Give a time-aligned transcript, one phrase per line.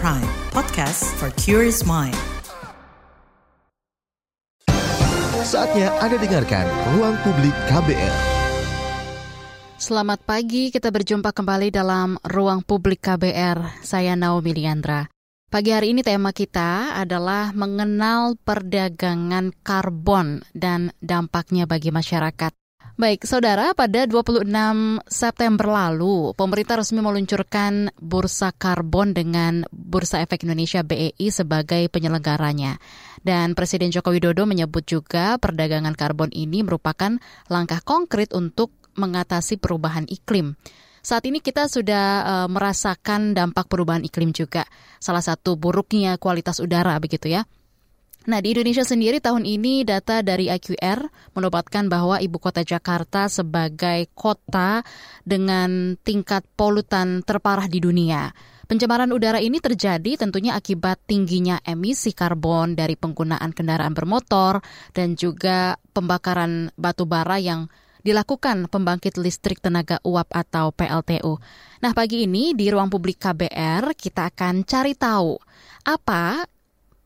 [0.00, 2.16] Prime, podcast for curious mind.
[5.44, 6.64] Saatnya Anda dengarkan
[6.96, 8.16] Ruang Publik KBR.
[9.76, 13.84] Selamat pagi, kita berjumpa kembali dalam Ruang Publik KBR.
[13.84, 15.04] Saya Naomi Liandra.
[15.52, 22.56] Pagi hari ini tema kita adalah mengenal perdagangan karbon dan dampaknya bagi masyarakat.
[23.00, 24.44] Baik, saudara, pada 26
[25.08, 32.76] September lalu, pemerintah resmi meluncurkan Bursa Karbon dengan Bursa Efek Indonesia BEI sebagai penyelenggaranya.
[33.24, 37.16] Dan Presiden Joko Widodo menyebut juga perdagangan karbon ini merupakan
[37.48, 38.68] langkah konkret untuk
[39.00, 40.60] mengatasi perubahan iklim.
[41.00, 44.68] Saat ini kita sudah uh, merasakan dampak perubahan iklim juga.
[45.00, 47.48] Salah satu buruknya kualitas udara begitu ya.
[48.30, 51.02] Nah, di Indonesia sendiri tahun ini data dari IQR
[51.34, 54.86] mendapatkan bahwa ibu kota Jakarta sebagai kota
[55.26, 58.30] dengan tingkat polutan terparah di dunia.
[58.70, 64.62] Pencemaran udara ini terjadi tentunya akibat tingginya emisi karbon dari penggunaan kendaraan bermotor
[64.94, 67.66] dan juga pembakaran batu bara yang
[68.06, 71.34] dilakukan pembangkit listrik tenaga uap atau PLTU.
[71.82, 75.34] Nah, pagi ini di ruang publik KBR kita akan cari tahu
[75.82, 76.46] apa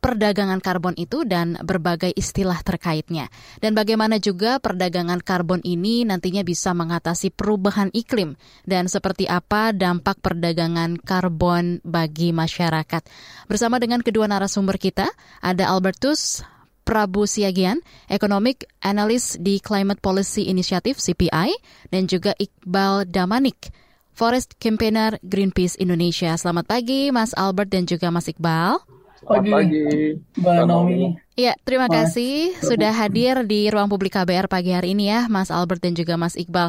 [0.05, 3.33] perdagangan karbon itu dan berbagai istilah terkaitnya.
[3.57, 8.37] Dan bagaimana juga perdagangan karbon ini nantinya bisa mengatasi perubahan iklim
[8.69, 13.01] dan seperti apa dampak perdagangan karbon bagi masyarakat.
[13.49, 15.09] Bersama dengan kedua narasumber kita,
[15.41, 16.45] ada Albertus
[16.85, 17.81] Prabu Siagian,
[18.13, 21.57] Economic Analyst di Climate Policy Initiative CPI,
[21.89, 23.73] dan juga Iqbal Damanik,
[24.13, 26.37] Forest Campaigner Greenpeace Indonesia.
[26.37, 28.85] Selamat pagi Mas Albert dan juga Mas Iqbal.
[29.25, 29.85] Selamat pagi,
[30.37, 31.17] Mbak Naomi.
[31.33, 32.13] Iya, terima Mas.
[32.13, 36.21] kasih sudah hadir di ruang publik KBR pagi hari ini ya, Mas Albert dan juga
[36.21, 36.69] Mas Iqbal.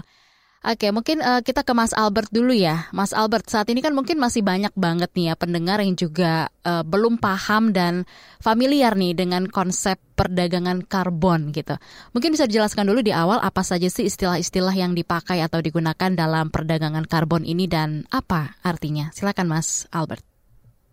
[0.65, 2.89] Oke, mungkin uh, kita ke Mas Albert dulu ya.
[2.89, 6.81] Mas Albert, saat ini kan mungkin masih banyak banget nih ya pendengar yang juga uh,
[6.81, 8.07] belum paham dan
[8.41, 11.77] familiar nih dengan konsep perdagangan karbon gitu.
[12.17, 16.49] Mungkin bisa dijelaskan dulu di awal apa saja sih istilah-istilah yang dipakai atau digunakan dalam
[16.49, 19.13] perdagangan karbon ini dan apa artinya?
[19.13, 20.25] Silakan Mas Albert.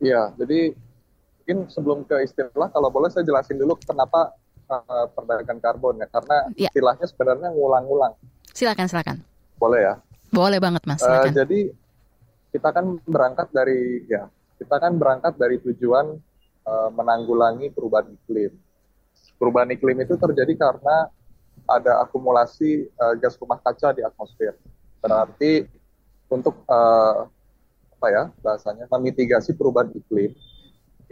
[0.03, 0.75] Iya, jadi
[1.52, 4.32] mungkin sebelum ke istilah, kalau boleh saya jelasin dulu kenapa
[4.72, 6.68] uh, perdagangan karbon ya, karena ya.
[6.72, 8.16] istilahnya sebenarnya ngulang-ngulang.
[8.56, 9.16] Silakan, silakan.
[9.60, 9.94] Boleh ya?
[10.32, 11.04] Boleh banget, Mas.
[11.04, 11.68] Uh, jadi
[12.56, 16.16] kita kan berangkat dari ya, kita kan berangkat dari tujuan
[16.64, 18.56] uh, menanggulangi perubahan iklim.
[19.36, 21.12] Perubahan iklim itu terjadi karena
[21.68, 24.56] ada akumulasi uh, gas rumah kaca di atmosfer.
[25.04, 25.68] Berarti
[26.32, 27.28] untuk uh,
[28.00, 30.32] apa ya bahasanya memitigasi perubahan iklim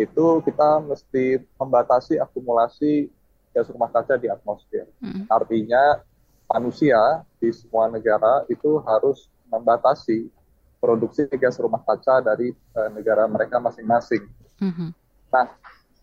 [0.00, 3.12] itu kita mesti membatasi akumulasi
[3.52, 4.88] gas rumah kaca di atmosfer.
[5.04, 5.28] Hmm.
[5.28, 6.00] Artinya
[6.48, 10.32] manusia di semua negara itu harus membatasi
[10.80, 14.24] produksi gas rumah kaca dari uh, negara mereka masing-masing.
[14.56, 14.96] Hmm.
[15.28, 15.52] Nah,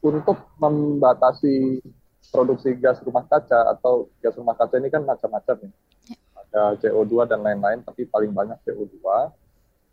[0.05, 1.81] untuk membatasi
[2.29, 5.71] produksi gas rumah kaca atau gas rumah kaca ini kan macam-macam ya.
[5.71, 5.75] Yeah.
[6.47, 9.01] Ada CO2 dan lain-lain, tapi paling banyak CO2.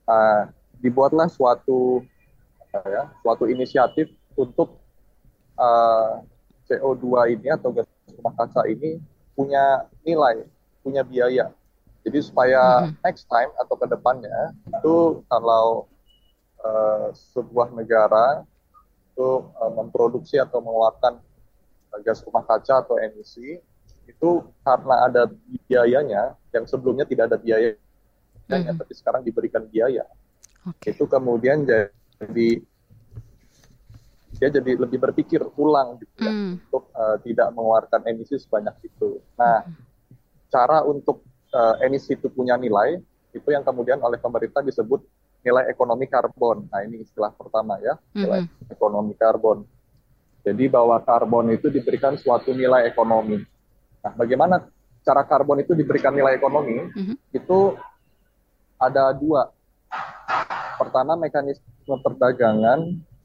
[0.05, 2.05] Nah, dibuatlah suatu
[2.83, 4.83] ya, suatu inisiatif untuk
[5.59, 6.23] uh,
[6.71, 7.87] eh, CO2 ini atau gas
[8.19, 8.99] rumah kaca ini
[9.35, 10.47] punya nilai,
[10.83, 11.51] punya biaya.
[12.05, 13.01] Jadi supaya mm-hmm.
[13.01, 15.89] next time atau ke depannya itu kalau
[16.61, 18.45] uh, sebuah negara
[19.15, 21.17] itu uh, memproduksi atau mengeluarkan
[22.03, 23.63] gas rumah kaca atau emisi
[24.05, 24.31] itu
[24.67, 25.23] karena ada
[25.65, 27.73] biayanya yang sebelumnya tidak ada biaya,
[28.53, 28.77] mm-hmm.
[28.77, 30.05] tapi sekarang diberikan biaya.
[30.77, 30.93] Okay.
[30.93, 31.89] Itu kemudian jadi
[34.35, 36.53] dia jadi lebih berpikir ulang gitu ya mm.
[36.67, 39.23] untuk uh, tidak mengeluarkan emisi sebanyak itu.
[39.39, 39.75] Nah, mm.
[40.51, 41.23] cara untuk
[41.55, 42.99] uh, emisi itu punya nilai
[43.35, 45.03] itu yang kemudian oleh pemerintah disebut
[45.47, 46.67] nilai ekonomi karbon.
[46.67, 48.75] Nah, ini istilah pertama ya, nilai mm.
[48.75, 49.63] ekonomi karbon.
[50.45, 53.41] Jadi bahwa karbon itu diberikan suatu nilai ekonomi.
[54.03, 54.61] Nah, bagaimana
[55.01, 56.85] cara karbon itu diberikan nilai ekonomi?
[56.91, 57.17] Mm -hmm.
[57.33, 57.79] Itu
[58.77, 59.49] ada dua.
[60.75, 62.81] Pertama mekanisme perdagangan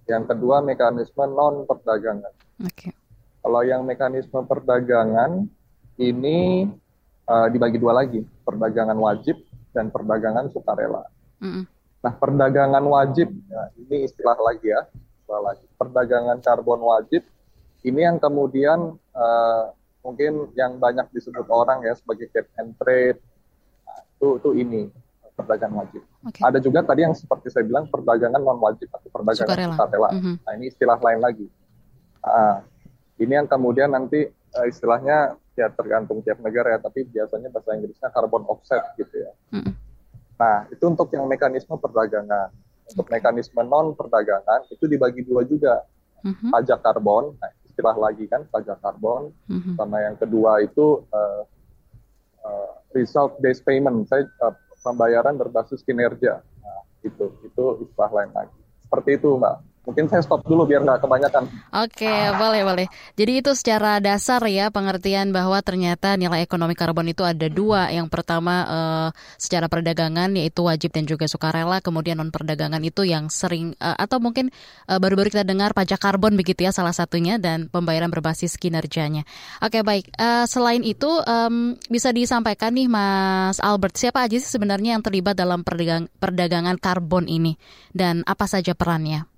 [0.10, 2.34] yang kedua mekanisme non perdagangan.
[2.66, 2.92] Okay.
[3.40, 5.48] Kalau yang mekanisme perdagangan
[6.02, 6.68] ini
[7.30, 9.40] uh, dibagi dua lagi, perdagangan wajib
[9.72, 11.06] dan perdagangan sukarela.
[11.40, 11.64] Mm -hmm.
[12.00, 14.88] Nah, perdagangan wajib ya, ini istilah lagi ya,
[15.24, 15.66] istilah lagi.
[15.76, 17.24] Perdagangan karbon wajib
[17.84, 19.64] ini yang kemudian uh,
[20.04, 23.20] mungkin yang banyak disebut orang ya sebagai cap and trade.
[23.88, 24.82] Nah, itu itu ini
[25.40, 26.04] perdagangan wajib.
[26.28, 26.44] Okay.
[26.44, 29.76] Ada juga tadi yang seperti saya bilang perdagangan non wajib atau perdagangan sukarela.
[29.80, 30.10] sukarela.
[30.12, 30.36] Mm -hmm.
[30.44, 31.48] Nah ini istilah lain lagi.
[32.20, 32.58] Nah,
[33.16, 38.12] ini yang kemudian nanti uh, istilahnya ya tergantung tiap negara ya, tapi biasanya bahasa Inggrisnya
[38.12, 39.32] carbon offset gitu ya.
[39.56, 39.74] Mm -hmm.
[40.36, 42.52] Nah itu untuk yang mekanisme perdagangan.
[42.90, 45.86] Untuk mekanisme non perdagangan itu dibagi dua juga.
[46.20, 49.80] Mhm, Pajak karbon, nah, istilah lagi kan pajak karbon, mhm.
[49.80, 51.48] sama yang kedua itu uh,
[52.44, 54.04] uh, result based payment.
[54.12, 56.42] Saya uh, pembayaran berbasis kinerja.
[56.42, 58.60] Nah, itu itu istilah lain lagi.
[58.84, 59.56] Seperti itu, Mbak.
[59.88, 61.44] Mungkin saya stop dulu biar nggak kebanyakan.
[61.74, 62.88] Oke, boleh boleh.
[63.16, 67.90] Jadi itu secara dasar ya pengertian bahwa ternyata nilai ekonomi karbon itu ada dua.
[67.90, 69.10] Yang pertama eh,
[69.40, 71.80] secara perdagangan yaitu wajib dan juga sukarela.
[71.80, 74.52] Kemudian non perdagangan itu yang sering eh, atau mungkin
[74.86, 79.24] eh, baru-baru kita dengar pajak karbon begitu ya salah satunya dan pembayaran berbasis kinerjanya.
[79.64, 80.12] Oke baik.
[80.18, 81.22] Eh, selain itu
[81.90, 87.30] bisa disampaikan nih Mas Albert siapa aja sih sebenarnya yang terlibat dalam perdagang- perdagangan karbon
[87.30, 87.56] ini
[87.94, 89.29] dan apa saja perannya?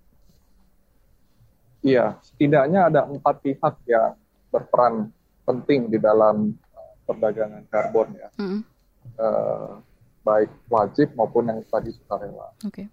[1.82, 4.14] Iya, setidaknya ada empat pihak yang
[4.54, 5.10] berperan
[5.42, 8.62] penting di dalam uh, perdagangan karbon ya, Mm-mm.
[9.18, 9.72] Eh,
[10.22, 12.54] baik wajib maupun yang tadi sukarela.
[12.62, 12.86] Oke.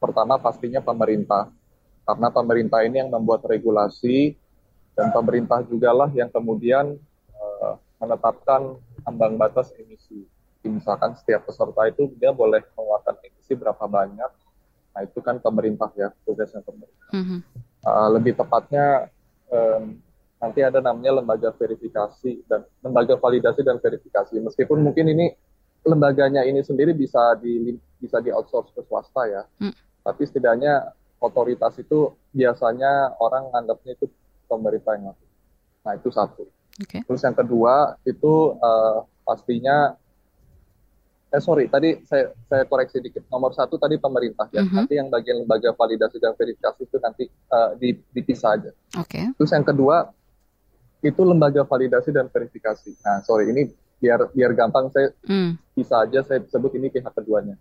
[0.00, 1.52] Pertama pastinya pemerintah,
[2.08, 4.32] karena pemerintah ini yang membuat regulasi
[4.96, 6.96] dan pemerintah juga lah yang kemudian
[7.36, 10.24] eh, menetapkan ambang batas emisi.
[10.64, 14.30] Misalkan setiap peserta itu dia boleh mengeluarkan emisi berapa banyak.
[14.96, 17.12] Nah itu kan pemerintah ya, tugasnya pemerintah.
[17.12, 17.38] Mhm.
[17.82, 19.10] Uh, lebih tepatnya
[19.50, 19.98] em,
[20.38, 24.38] nanti ada namanya lembaga verifikasi dan lembaga validasi dan verifikasi.
[24.38, 25.34] Meskipun mungkin ini
[25.82, 29.74] lembaganya ini sendiri bisa di bisa di outsource ke swasta ya, Hmm.
[30.06, 34.06] tapi setidaknya otoritas itu biasanya orang anggapnya itu
[34.46, 35.28] pemerintah yang ngatur.
[35.82, 36.44] Nah itu satu.
[36.82, 37.02] Oke.
[37.02, 39.94] Terus yang kedua itu eh, pastinya
[41.32, 44.74] eh sorry tadi saya saya koreksi dikit nomor satu tadi pemerintah ya Mhm.
[44.74, 47.24] nanti yang bagian lembaga validasi dan verifikasi itu nanti
[47.74, 49.32] di- dipisah aja Oke.
[49.32, 50.12] terus yang kedua
[51.00, 55.56] itu lembaga validasi dan verifikasi nah sorry ini biar biar gampang saya Hmm.
[55.72, 57.56] bisa aja saya sebut ini pihak keduanya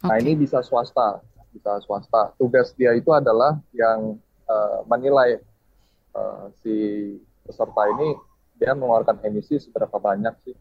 [0.00, 0.24] nah Oke.
[0.24, 1.20] ini bisa swasta
[1.50, 5.36] bisa swasta tugas dia itu adalah yang eh, menilai
[6.10, 6.74] eh, si
[7.42, 8.16] peserta ini
[8.56, 10.56] dia mengeluarkan emisi seberapa banyak sih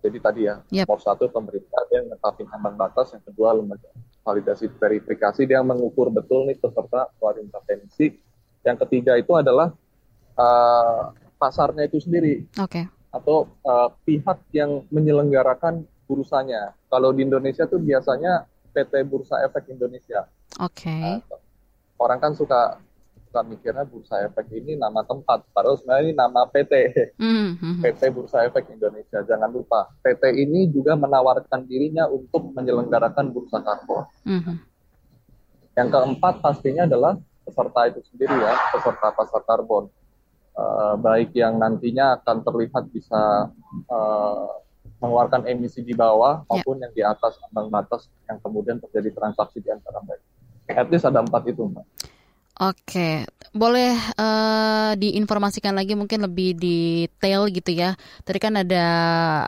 [0.00, 0.88] jadi tadi ya Yap.
[0.88, 3.88] nomor satu pemerintah dia netapin ambang batas yang kedua lembaga
[4.24, 8.16] validasi verifikasi dia mengukur betul nih peserta keluarin berapa emisi
[8.64, 9.72] yang ketiga itu adalah
[10.36, 11.02] eh,
[11.40, 12.84] pasarnya itu sendiri Oke.
[13.16, 16.76] atau uh, pihak yang menyelenggarakan bursanya.
[16.92, 18.44] Kalau di Indonesia tuh biasanya
[18.76, 20.28] PT Bursa Efek Indonesia.
[20.60, 20.92] Oke.
[20.92, 21.24] Nah,
[21.96, 22.76] orang kan suka
[23.30, 26.72] suka mikirnya Bursa Efek ini nama tempat, padahal sebenarnya ini nama PT.
[27.14, 27.78] Hmm, hmm.
[27.78, 29.22] PT Bursa Efek Indonesia.
[29.22, 34.02] Jangan lupa, PT ini juga menawarkan dirinya untuk menyelenggarakan bursa karbon.
[34.26, 34.56] Hmm, hmm.
[35.78, 37.14] Yang keempat pastinya adalah
[37.46, 39.86] peserta itu sendiri ya, peserta pasar karbon.
[40.50, 44.50] Eh, baik yang nantinya akan terlihat bisa eh,
[44.98, 46.46] mengeluarkan emisi di bawah Ya.
[46.50, 50.26] maupun yang di atas ambang batas yang kemudian terjadi transaksi di antara mereka.
[50.66, 51.86] At least ada empat itu, Mbak.
[52.60, 53.24] Oke,
[53.56, 57.96] boleh eh, diinformasikan lagi mungkin lebih detail gitu ya.
[58.20, 58.84] Tadi kan ada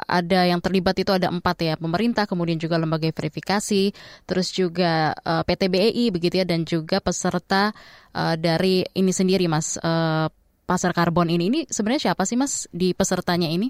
[0.09, 3.93] ada yang terlibat itu ada empat ya, pemerintah, kemudian juga lembaga verifikasi,
[4.25, 7.76] terus juga eh, PT BEI begitu ya, dan juga peserta
[8.17, 10.32] eh, dari ini sendiri mas eh,
[10.64, 11.53] pasar karbon ini.
[11.53, 13.69] Ini sebenarnya siapa sih mas di pesertanya ini?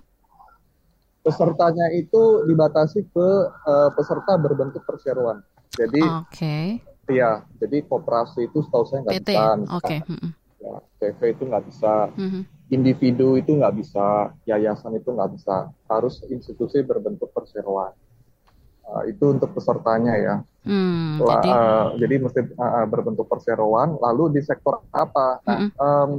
[1.26, 3.28] Pesertanya itu dibatasi ke
[3.66, 5.42] eh, peserta berbentuk perseroan.
[5.74, 6.78] Jadi, Oke,
[7.12, 9.30] ya, jadi koperasi itu setahu saya nggak bisa.
[9.32, 9.52] ya?
[9.54, 10.30] misalkan, Oke, hmm, hmm.
[10.58, 11.92] ya, CV itu nggak bisa.
[12.16, 14.06] Hmm, individu itu nggak bisa,
[14.48, 17.92] yayasan itu nggak bisa, harus institusi berbentuk perseroan.
[18.82, 20.36] Uh, itu untuk pesertanya ya.
[20.66, 23.94] hmm, La- jadi uh, jadi mesti uh, berbentuk perseroan.
[23.96, 25.38] Lalu di sektor apa?
[25.46, 25.70] Nah, Mm-mm.
[25.70, 26.10] em,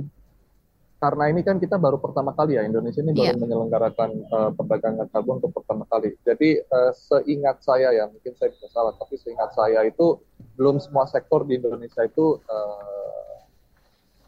[0.95, 3.41] karena ini kan kita baru pertama kali ya Indonesia ini baru Iya.
[3.43, 6.15] menyelenggarakan uh, perdagangan karbon untuk pertama kali.
[6.23, 10.23] Jadi uh, seingat saya ya, mungkin saya bisa salah, tapi seingat saya itu
[10.53, 13.37] belum semua sektor di Indonesia itu uh,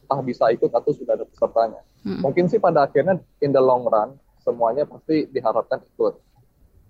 [0.06, 1.82] entah bisa ikut atau sudah ada pesertanya.
[2.06, 6.22] hmm, Mungkin sih pada akhirnya in the long run semuanya pasti diharapkan ikut.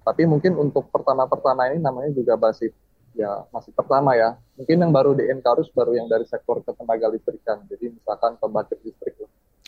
[0.05, 2.69] Tapi mungkin untuk pertama-pertama ini namanya juga masih
[3.15, 4.35] ya masih pertama ya.
[4.59, 7.63] Mungkin yang baru di encourage baru yang dari sektor ketenaga listrikan.
[7.71, 9.15] Jadi misalkan pembangkit listrik.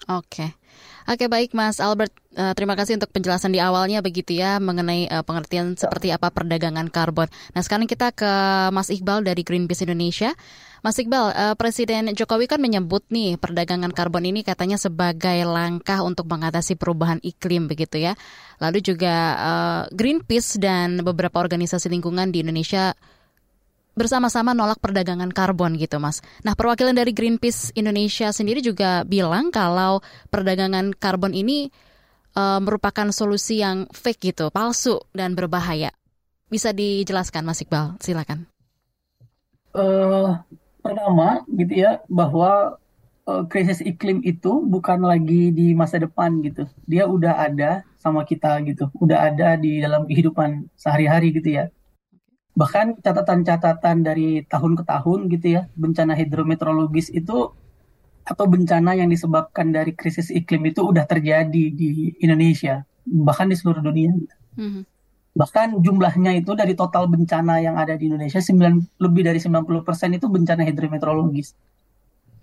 [0.08, 0.56] Oke,
[1.04, 2.16] oke baik Mas Albert.
[2.32, 6.88] Eh, terima kasih untuk penjelasan di awalnya begitu ya mengenai eh, pengertian seperti apa perdagangan
[6.88, 7.28] karbon.
[7.52, 8.32] Nah sekarang kita ke
[8.72, 10.32] Mas Iqbal dari Greenpeace Indonesia.
[10.80, 16.24] Mas Iqbal, eh, Presiden Jokowi kan menyebut nih perdagangan karbon ini katanya sebagai langkah untuk
[16.32, 18.16] mengatasi perubahan iklim begitu ya.
[18.64, 19.16] Lalu juga
[19.92, 22.96] Greenpeace dan beberapa organisasi lingkungan di Indonesia
[23.98, 26.22] bersama-sama nolak perdagangan karbon gitu mas.
[26.46, 31.74] Nah perwakilan dari Greenpeace Indonesia sendiri juga bilang kalau perdagangan karbon ini
[32.38, 35.90] eh, merupakan solusi yang fake gitu, palsu dan berbahaya.
[36.48, 38.48] Bisa dijelaskan Mas Iqbal, silakan.
[39.78, 40.42] uh,
[40.82, 42.82] pertama gitu ya bahwa
[43.30, 46.66] uh, krisis iklim itu bukan lagi di masa depan gitu.
[46.90, 51.70] Dia udah ada sama kita gitu, udah ada di dalam kehidupan sehari-hari gitu ya.
[52.58, 57.54] Bahkan catatan-catatan dari tahun ke tahun gitu ya, bencana hidrometeorologis itu
[58.28, 63.80] atau bencana yang disebabkan dari krisis iklim itu udah terjadi di Indonesia, bahkan di seluruh
[63.80, 64.12] dunia.
[64.58, 64.84] Mm-hmm.
[65.38, 70.26] Bahkan jumlahnya itu dari total bencana yang ada di Indonesia 9, lebih dari 90% itu
[70.26, 71.54] bencana hidrometeorologis.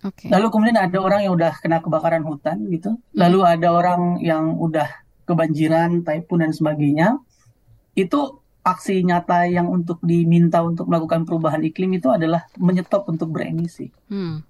[0.04, 0.30] Okay.
[0.30, 2.94] Lalu kemudian ada orang yang udah kena kebakaran hutan gitu.
[3.18, 4.87] Lalu ada orang yang udah
[5.26, 7.09] kebanjiran, typhoon dan sebagainya.
[7.99, 13.92] Itu aksi nyata yang untuk diminta untuk melakukan perubahan iklim itu adalah menyetop untuk beremisi.
[14.09, 14.40] Hmm.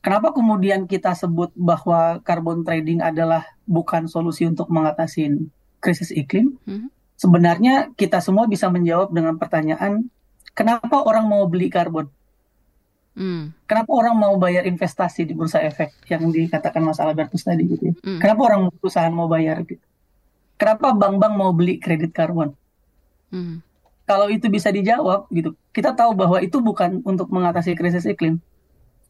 [0.00, 5.48] Kenapa kemudian kita sebut bahwa carbon trading adalah bukan solusi untuk mengatasi
[5.80, 6.56] krisis iklim?
[6.64, 6.88] Hmm.
[7.20, 10.08] Sebenarnya kita semua bisa menjawab dengan pertanyaan,
[10.56, 12.08] kenapa orang mau beli karbon?
[13.14, 13.54] Hmm.
[13.68, 17.94] Kenapa orang mau bayar investasi di bursa efek yang dikatakan Mas Albertus tadi gitu ya?
[18.02, 18.18] Hmm.
[18.18, 19.84] Kenapa orang perusahaan mau bayar gitu?
[20.58, 22.56] Kenapa bank-bank mau beli kredit karbon?
[23.34, 23.58] Hmm.
[24.06, 28.38] Kalau itu bisa dijawab gitu, kita tahu bahwa itu bukan untuk mengatasi krisis iklim.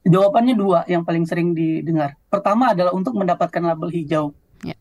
[0.09, 2.17] Jawabannya dua yang paling sering didengar.
[2.33, 4.33] Pertama adalah untuk mendapatkan label hijau.
[4.65, 4.79] Yeah.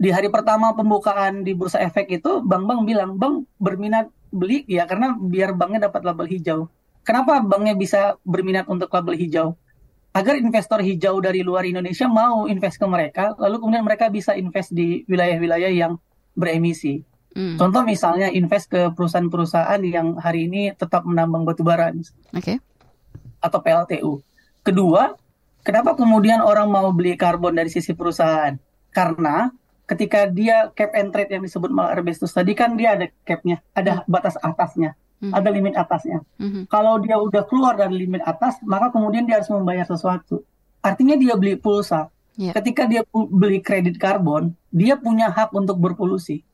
[0.00, 5.16] Di hari pertama pembukaan di bursa efek itu, bank-bank bilang, bank berminat beli ya karena
[5.16, 6.68] biar banknya dapat label hijau
[7.08, 9.56] Kenapa banknya bisa berminat untuk label hijau?
[10.12, 14.76] Agar investor hijau dari luar Indonesia mau invest ke mereka, lalu kemudian mereka bisa invest
[14.76, 15.96] di wilayah-wilayah yang
[16.36, 17.00] beremisi.
[17.36, 17.56] Hmm.
[17.60, 21.92] Contoh misalnya invest ke perusahaan-perusahaan yang hari ini tetap menambang batu bara,
[22.34, 22.58] okay.
[23.38, 24.12] atau PLTU.
[24.64, 25.14] Kedua,
[25.62, 28.56] kenapa kemudian orang mau beli karbon dari sisi perusahaan?
[28.90, 29.52] Karena
[29.88, 34.02] ketika dia cap and trade yang disebut Mal Arbestus tadi kan dia ada capnya, ada
[34.02, 34.08] hmm.
[34.08, 35.34] batas atasnya hmm.
[35.34, 36.22] ada limit atasnya.
[36.38, 36.64] Hmm.
[36.70, 40.42] Kalau dia udah keluar dari limit atas, maka kemudian dia harus membayar sesuatu.
[40.82, 42.08] Artinya dia beli pulsa.
[42.38, 42.54] Yeah.
[42.54, 46.46] Ketika dia beli kredit karbon, dia punya hak untuk berpolusi.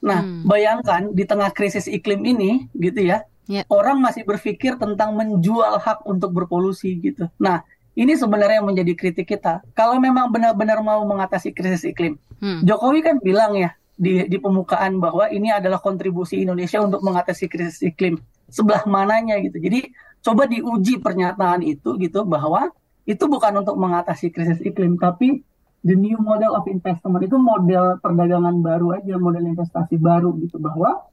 [0.00, 0.48] Nah, hmm.
[0.48, 3.64] bayangkan di tengah krisis iklim ini, gitu ya, yeah.
[3.68, 7.28] orang masih berpikir tentang menjual hak untuk berpolusi gitu.
[7.36, 7.60] Nah,
[7.96, 9.60] ini sebenarnya yang menjadi kritik kita.
[9.76, 12.64] Kalau memang benar-benar mau mengatasi krisis iklim, hmm.
[12.64, 17.84] Jokowi kan bilang ya, di, di pemukaan bahwa ini adalah kontribusi Indonesia untuk mengatasi krisis
[17.84, 18.16] iklim.
[18.48, 19.60] Sebelah mananya gitu.
[19.60, 19.92] Jadi
[20.24, 22.72] coba diuji pernyataan itu gitu bahwa
[23.04, 25.44] itu bukan untuk mengatasi krisis iklim tapi
[25.84, 31.08] the new model of investment itu model perdagangan baru aja, model investasi baru gitu bahwa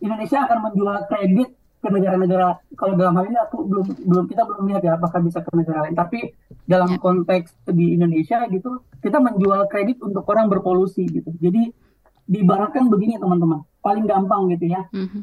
[0.00, 1.48] Indonesia akan menjual kredit
[1.80, 5.40] ke negara-negara kalau dalam hal ini aku belum belum kita belum lihat ya apakah bisa
[5.40, 5.96] ke negara lain.
[5.96, 6.18] Tapi
[6.68, 7.00] dalam ya.
[7.00, 11.32] konteks di Indonesia gitu kita menjual kredit untuk orang berpolusi gitu.
[11.40, 11.72] Jadi
[12.28, 13.64] dibaratkan begini teman-teman.
[13.80, 14.84] Paling gampang gitu ya.
[14.92, 15.22] Mm-hmm.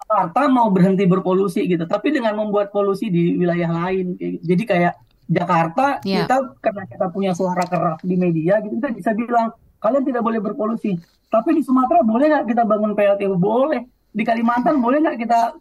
[0.00, 4.94] Jakarta mau berhenti berpolusi gitu tapi dengan membuat polusi di wilayah lain jadi kayak
[5.30, 6.26] Jakarta yeah.
[6.26, 10.42] kita karena kita punya suara keras di media gitu kita bisa bilang kalian tidak boleh
[10.42, 10.98] berpolusi
[11.30, 15.54] tapi di Sumatera boleh nggak kita bangun PLTU boleh di Kalimantan boleh nggak kita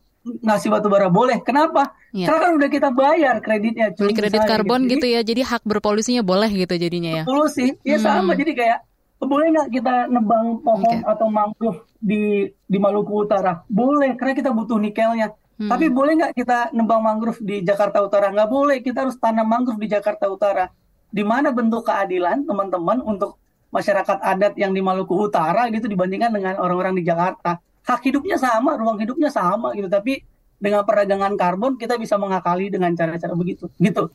[0.44, 1.40] ngasih batu bara boleh.
[1.42, 1.96] Kenapa?
[2.12, 2.28] Ya.
[2.30, 3.96] Karena kan udah kita bayar kreditnya.
[3.96, 5.00] Beli kredit karbon gitu.
[5.00, 7.24] gitu ya, jadi hak berpolusinya boleh gitu jadinya ya.
[7.24, 8.06] Polusi, ya hmm.
[8.06, 8.32] sama.
[8.36, 8.80] Jadi kayak
[9.20, 11.04] boleh nggak kita nebang pohon okay.
[11.04, 13.64] atau mangrove di di Maluku Utara?
[13.68, 15.34] Boleh, karena kita butuh nikelnya.
[15.60, 15.68] Hmm.
[15.68, 18.32] Tapi boleh nggak kita nebang mangrove di Jakarta Utara?
[18.32, 20.72] Nggak boleh, kita harus tanam mangrove di Jakarta Utara.
[21.12, 23.36] Di mana bentuk keadilan teman-teman untuk
[23.70, 27.60] masyarakat adat yang di Maluku Utara gitu dibandingkan dengan orang-orang di Jakarta?
[27.90, 30.22] hak hidupnya sama, ruang hidupnya sama gitu, tapi
[30.62, 34.14] dengan perdagangan karbon kita bisa mengakali dengan cara-cara begitu, gitu.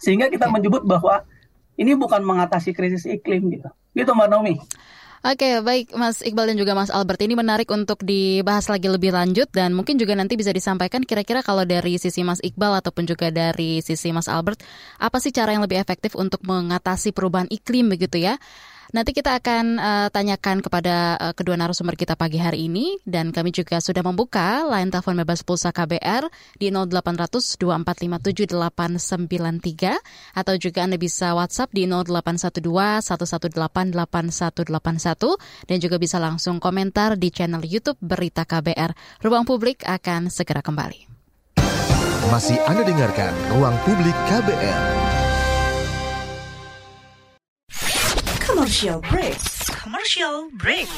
[0.00, 1.26] Sehingga kita menyebut bahwa
[1.76, 3.68] ini bukan mengatasi krisis iklim gitu.
[3.92, 4.56] Gitu Mbak Naomi.
[5.20, 7.20] Oke, baik Mas Iqbal dan juga Mas Albert.
[7.20, 11.68] Ini menarik untuk dibahas lagi lebih lanjut dan mungkin juga nanti bisa disampaikan kira-kira kalau
[11.68, 14.64] dari sisi Mas Iqbal ataupun juga dari sisi Mas Albert,
[14.96, 18.40] apa sih cara yang lebih efektif untuk mengatasi perubahan iklim begitu ya?
[18.90, 23.54] Nanti kita akan uh, tanyakan kepada uh, kedua narasumber kita pagi hari ini dan kami
[23.54, 26.26] juga sudah membuka line telepon bebas pulsa KBR
[26.58, 29.94] di 0800 2457 893
[30.34, 37.30] atau juga Anda bisa WhatsApp di 0812 118 8181 dan juga bisa langsung komentar di
[37.30, 39.22] channel YouTube Berita KBR.
[39.22, 41.06] Ruang Publik akan segera kembali.
[42.30, 44.99] Masih Anda dengarkan Ruang Publik KBR.
[48.60, 49.38] Commercial break.
[49.68, 50.88] Commercial break.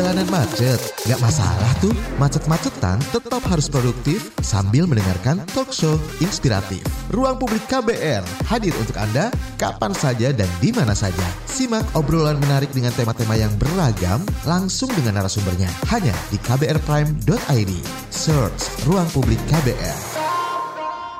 [0.00, 1.92] Jalanan macet, nggak masalah tuh.
[2.16, 6.80] Macet-macetan tetap harus produktif sambil mendengarkan talk show inspiratif.
[7.12, 9.28] Ruang Publik KBR hadir untuk Anda
[9.60, 11.20] kapan saja dan di mana saja.
[11.44, 15.68] Simak obrolan menarik dengan tema-tema yang beragam langsung dengan narasumbernya.
[15.92, 17.72] Hanya di kbrprime.id.
[18.08, 20.00] Search Ruang Publik KBR.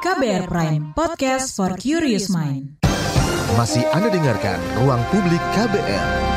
[0.01, 2.81] KBR Prime, podcast for curious mind.
[3.61, 6.30] Masih Anda dengarkan Ruang Publik KBR.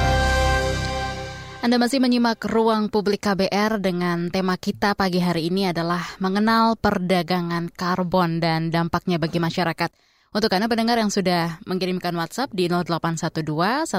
[1.64, 7.72] Anda masih menyimak ruang publik KBR dengan tema kita pagi hari ini adalah mengenal perdagangan
[7.72, 9.88] karbon dan dampaknya bagi masyarakat.
[10.36, 13.96] Untuk Anda pendengar yang sudah mengirimkan WhatsApp di 0812 118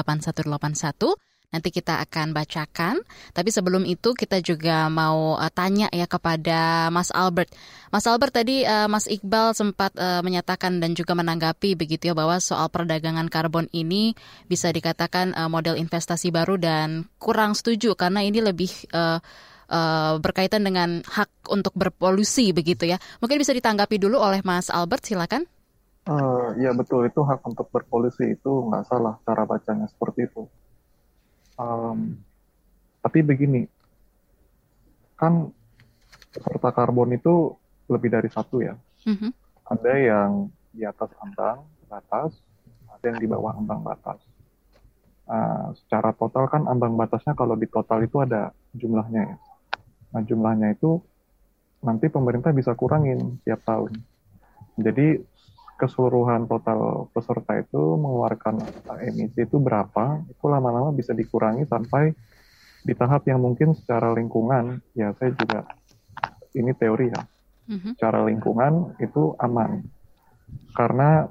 [0.00, 1.12] 8181
[1.48, 3.00] Nanti kita akan bacakan.
[3.32, 7.48] Tapi sebelum itu kita juga mau uh, tanya ya kepada Mas Albert.
[7.88, 12.36] Mas Albert tadi uh, Mas Iqbal sempat uh, menyatakan dan juga menanggapi begitu ya bahwa
[12.36, 14.12] soal perdagangan karbon ini
[14.44, 19.16] bisa dikatakan uh, model investasi baru dan kurang setuju karena ini lebih uh,
[19.72, 23.00] uh, berkaitan dengan hak untuk berpolusi begitu ya.
[23.24, 25.48] Mungkin bisa ditanggapi dulu oleh Mas Albert, silakan.
[26.04, 30.44] Uh, ya betul itu hak untuk berpolusi itu nggak salah cara bacanya seperti itu.
[31.58, 32.22] Um,
[33.02, 33.66] tapi begini,
[35.18, 35.50] kan
[36.30, 37.58] peserta karbon itu
[37.90, 38.78] lebih dari satu ya.
[39.04, 39.30] Mm-hmm.
[39.68, 40.30] Ada yang
[40.70, 42.38] di atas ambang batas,
[42.86, 44.22] ada yang di bawah ambang batas.
[45.28, 49.36] Uh, secara total kan ambang batasnya kalau di total itu ada jumlahnya ya.
[50.16, 51.04] Nah jumlahnya itu
[51.84, 53.92] nanti pemerintah bisa kurangin tiap tahun.
[54.78, 55.20] Jadi
[55.78, 58.58] keseluruhan total peserta itu mengeluarkan
[58.98, 62.10] emisi itu berapa, itu lama-lama bisa dikurangi sampai
[62.82, 65.70] di tahap yang mungkin secara lingkungan, ya saya juga,
[66.58, 67.22] ini teori ya,
[67.70, 67.92] mm-hmm.
[67.94, 69.86] secara lingkungan itu aman.
[70.74, 71.30] Karena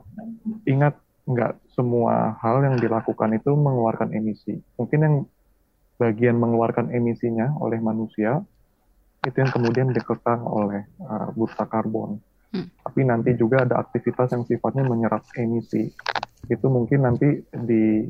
[0.64, 0.96] ingat,
[1.28, 4.56] nggak semua hal yang dilakukan itu mengeluarkan emisi.
[4.80, 5.16] Mungkin yang
[6.00, 8.40] bagian mengeluarkan emisinya oleh manusia,
[9.28, 12.22] itu yang kemudian dikekang oleh uh, bursa karbon.
[12.54, 12.68] Hmm.
[12.84, 15.92] Tapi nanti juga ada aktivitas yang sifatnya menyerap emisi.
[16.48, 18.08] Itu mungkin nanti di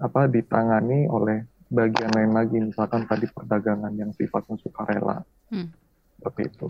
[0.00, 5.20] apa ditangani oleh bagian lain lagi, misalkan tadi perdagangan yang sifatnya sukarela.
[5.50, 5.74] Hmm.
[6.20, 6.68] Seperti itu.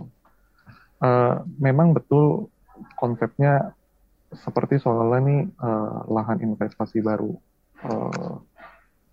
[1.04, 2.48] Uh, memang betul
[2.96, 3.76] konsepnya
[4.34, 7.36] seperti soalnya nih uh, lahan investasi baru.
[7.84, 8.40] Uh,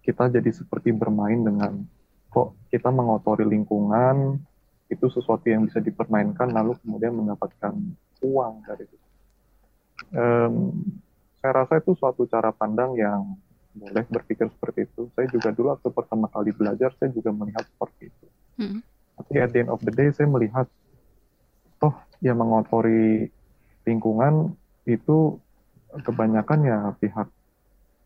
[0.01, 1.85] kita jadi seperti bermain dengan
[2.31, 4.39] kok kita mengotori lingkungan,
[4.91, 7.71] itu sesuatu yang bisa dipermainkan lalu kemudian mendapatkan
[8.21, 9.07] uang dari itu.
[10.11, 10.83] Um,
[11.39, 13.39] saya rasa itu suatu cara pandang yang
[13.71, 15.07] boleh berpikir seperti itu.
[15.15, 18.25] Saya juga dulu waktu pertama kali belajar, saya juga melihat seperti itu.
[18.59, 18.79] Hmm.
[19.15, 20.67] Tapi at the end of the day, saya melihat,
[21.79, 23.31] toh yang mengotori
[23.87, 24.53] lingkungan
[24.85, 25.39] itu
[26.05, 27.27] kebanyakan ya pihak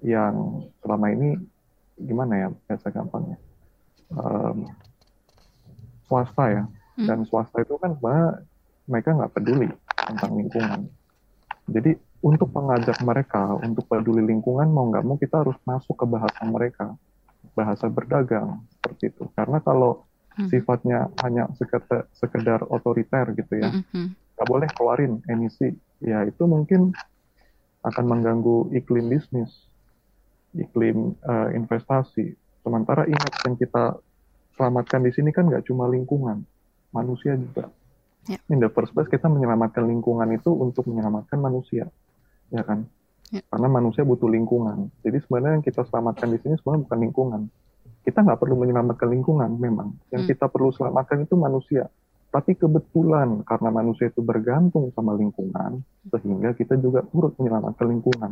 [0.05, 1.35] yang selama ini
[1.99, 3.39] gimana ya, biasa gampangnya,
[4.11, 4.67] um,
[6.05, 6.63] swasta ya
[6.97, 7.07] hmm.
[7.07, 8.29] dan swasta itu kan sebenarnya
[8.85, 10.79] mereka nggak peduli tentang lingkungan
[11.65, 11.91] jadi
[12.25, 16.93] untuk mengajak mereka untuk peduli lingkungan mau nggak mau kita harus masuk ke bahasa mereka
[17.53, 20.05] bahasa berdagang seperti itu karena kalau
[20.37, 20.49] hmm.
[20.49, 24.13] sifatnya hanya sekedar, sekedar otoriter gitu ya hmm.
[24.35, 26.91] nggak boleh keluarin emisi ya itu mungkin
[27.85, 29.69] akan mengganggu iklim bisnis
[30.57, 32.33] iklim uh, investasi
[32.65, 34.01] sementara ingat yang kita
[34.55, 36.43] selamatkan di sini kan nggak cuma lingkungan,
[36.95, 37.69] manusia juga.
[38.25, 38.41] Yeah.
[38.49, 41.85] In the first place kita menyelamatkan lingkungan itu untuk menyelamatkan manusia,
[42.49, 42.89] ya kan?
[43.29, 43.45] Yeah.
[43.51, 44.89] Karena manusia butuh lingkungan.
[45.05, 47.41] Jadi sebenarnya yang kita selamatkan di sini sebenarnya bukan lingkungan.
[48.01, 49.93] Kita nggak perlu menyelamatkan lingkungan memang.
[50.09, 50.31] Yang hmm.
[50.33, 51.85] kita perlu selamatkan itu manusia.
[52.33, 55.79] Tapi kebetulan karena manusia itu bergantung sama lingkungan,
[56.11, 58.31] sehingga kita juga turut menyelamatkan lingkungan.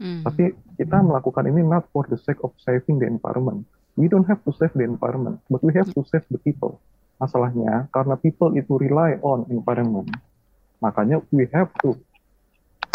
[0.00, 0.22] Hmm.
[0.24, 4.42] Tapi kita melakukan ini not for the sake of saving the environment, we don't have
[4.42, 6.82] to save the environment, but we have to save the people.
[7.18, 10.10] Masalahnya, karena people itu rely on environment,
[10.82, 11.94] makanya we have to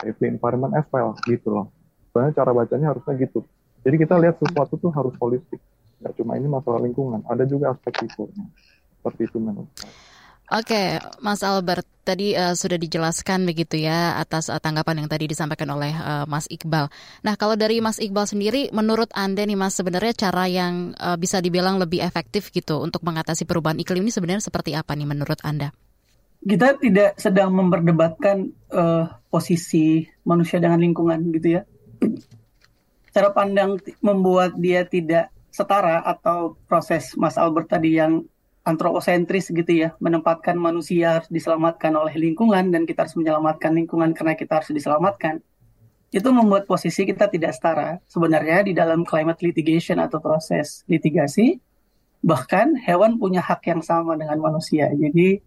[0.04, 1.72] save the environment as well, gitu loh.
[2.12, 3.48] Sebenarnya cara bacanya harusnya gitu.
[3.86, 5.64] Jadi kita lihat sesuatu tuh harus holistik.
[6.04, 8.28] Gak cuma ini masalah lingkungan, ada juga aspek people.
[9.00, 10.09] Seperti itu menurut saya.
[10.50, 15.70] Oke, Mas Albert, tadi uh, sudah dijelaskan begitu ya atas uh, tanggapan yang tadi disampaikan
[15.78, 16.90] oleh uh, Mas Iqbal.
[17.22, 21.38] Nah, kalau dari Mas Iqbal sendiri, menurut Anda nih Mas, sebenarnya cara yang uh, bisa
[21.38, 25.70] dibilang lebih efektif gitu untuk mengatasi perubahan iklim ini sebenarnya seperti apa nih menurut Anda?
[26.42, 31.64] Kita tidak sedang memperdebatkan uh, posisi manusia dengan lingkungan gitu ya.
[33.14, 38.26] Cara pandang membuat dia tidak setara atau proses Mas Albert tadi yang
[38.70, 44.38] antroposentris gitu ya, menempatkan manusia harus diselamatkan oleh lingkungan dan kita harus menyelamatkan lingkungan karena
[44.38, 45.42] kita harus diselamatkan.
[46.10, 48.02] itu membuat posisi kita tidak setara.
[48.10, 51.62] Sebenarnya di dalam climate litigation atau proses litigasi,
[52.26, 54.90] bahkan hewan punya hak yang sama dengan manusia.
[54.90, 55.38] Jadi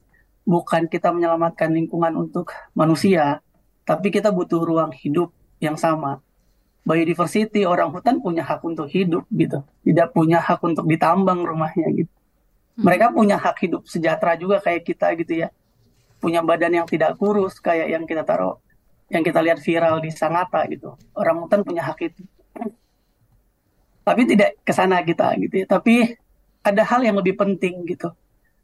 [0.46, 3.42] bukan kita menyelamatkan lingkungan untuk manusia,
[3.82, 6.22] tapi kita butuh ruang hidup yang sama.
[6.86, 12.21] Biodiversity, orang hutan punya hak untuk hidup gitu, tidak punya hak untuk ditambang rumahnya gitu.
[12.72, 12.88] Hmm.
[12.88, 15.48] Mereka punya hak hidup sejahtera juga kayak kita gitu ya.
[16.22, 18.56] Punya badan yang tidak kurus kayak yang kita taruh
[19.12, 20.96] yang kita lihat viral di Sangatta gitu.
[21.12, 22.24] Orang hutan punya hak itu.
[24.02, 25.66] Tapi tidak ke sana kita gitu ya.
[25.68, 26.16] Tapi
[26.64, 28.08] ada hal yang lebih penting gitu.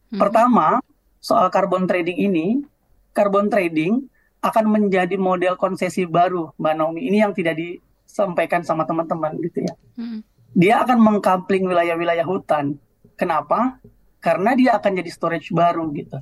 [0.09, 0.19] Hmm.
[0.19, 0.81] Pertama,
[1.21, 2.65] soal carbon trading ini,
[3.13, 4.09] carbon trading
[4.41, 7.01] akan menjadi model konsesi baru, Mbak Naomi.
[7.13, 9.75] Ini yang tidak disampaikan sama teman-teman gitu ya.
[10.01, 10.25] Hmm.
[10.57, 12.81] Dia akan mengkapling wilayah-wilayah hutan.
[13.19, 13.83] Kenapa?
[14.19, 16.19] Karena dia akan jadi storage baru gitu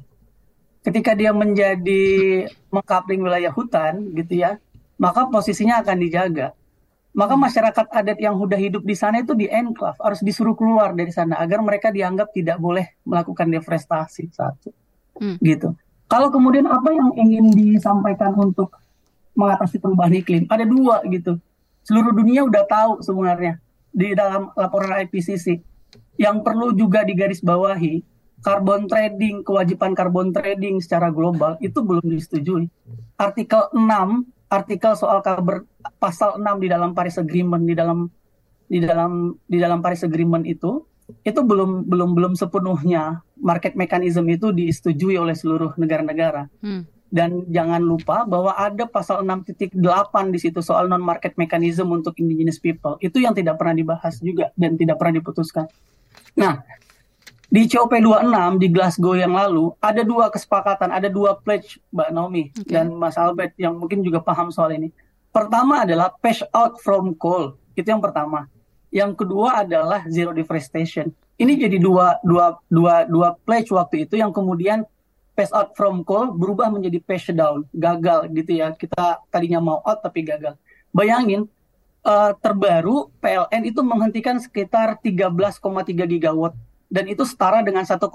[0.87, 4.63] ketika dia menjadi mengkapling wilayah hutan gitu ya,
[5.03, 6.55] maka posisinya akan dijaga.
[7.11, 7.43] Maka hmm.
[7.43, 11.43] masyarakat adat yang sudah hidup di sana itu di enclave harus disuruh keluar dari sana
[11.43, 14.71] agar mereka dianggap tidak boleh melakukan deforestasi satu.
[15.19, 15.43] Hmm.
[15.43, 15.75] Gitu.
[16.07, 18.79] Kalau kemudian apa yang ingin disampaikan untuk
[19.35, 20.47] mengatasi perubahan iklim?
[20.47, 21.35] Ada dua gitu.
[21.83, 23.59] Seluruh dunia udah tahu sebenarnya
[23.91, 25.59] di dalam laporan IPCC.
[26.17, 32.69] Yang perlu juga digarisbawahi carbon trading, kewajiban carbon trading secara global itu belum disetujui.
[33.17, 33.83] Artikel 6,
[34.53, 35.65] artikel soal kabar
[35.99, 38.07] pasal 6 di dalam Paris Agreement di dalam
[38.67, 40.83] di dalam di dalam Paris Agreement itu
[41.23, 46.51] itu belum belum belum sepenuhnya market mechanism itu disetujui oleh seluruh negara-negara.
[46.63, 46.87] Hmm.
[47.07, 49.79] Dan jangan lupa bahwa ada pasal 6.8
[50.35, 52.99] di situ soal non market mechanism untuk indigenous people.
[52.99, 55.71] Itu yang tidak pernah dibahas juga dan tidak pernah diputuskan.
[56.37, 56.61] Nah,
[57.47, 62.75] di COP26 di Glasgow yang lalu ada dua kesepakatan, ada dua pledge Mbak Naomi okay.
[62.75, 64.91] dan Mas Albert yang mungkin juga paham soal ini.
[65.31, 68.51] Pertama adalah phase out from coal, itu yang pertama.
[68.91, 71.13] Yang kedua adalah zero deforestation.
[71.37, 74.83] Ini jadi dua dua dua dua pledge waktu itu yang kemudian
[75.37, 78.75] phase out from coal berubah menjadi phase down, gagal gitu ya.
[78.75, 80.57] Kita tadinya mau out tapi gagal.
[80.91, 81.47] Bayangin
[82.07, 85.59] uh, terbaru PLN itu menghentikan sekitar 13,3
[86.07, 86.55] gigawatt
[86.87, 88.07] dan itu setara dengan 1,3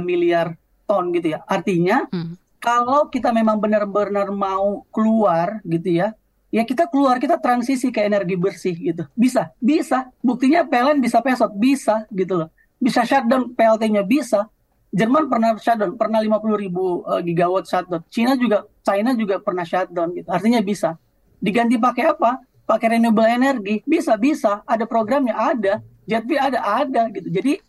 [0.00, 0.56] miliar
[0.88, 1.44] ton gitu ya.
[1.44, 2.40] Artinya hmm.
[2.56, 6.16] kalau kita memang benar-benar mau keluar gitu ya,
[6.48, 9.04] ya kita keluar kita transisi ke energi bersih gitu.
[9.12, 10.08] Bisa, bisa.
[10.24, 12.48] Buktinya PLN bisa pesot, bisa gitu loh.
[12.80, 14.48] Bisa shutdown PLT-nya bisa.
[14.96, 18.00] Jerman pernah shutdown, pernah 50 ribu uh, gigawatt shutdown.
[18.08, 20.28] China juga, China juga pernah shutdown gitu.
[20.32, 20.96] Artinya bisa.
[21.36, 22.40] Diganti pakai apa?
[22.66, 24.60] Pakai renewable energy, bisa bisa.
[24.66, 27.28] Ada programnya ada, JETP ada ada gitu.
[27.30, 27.62] Jadi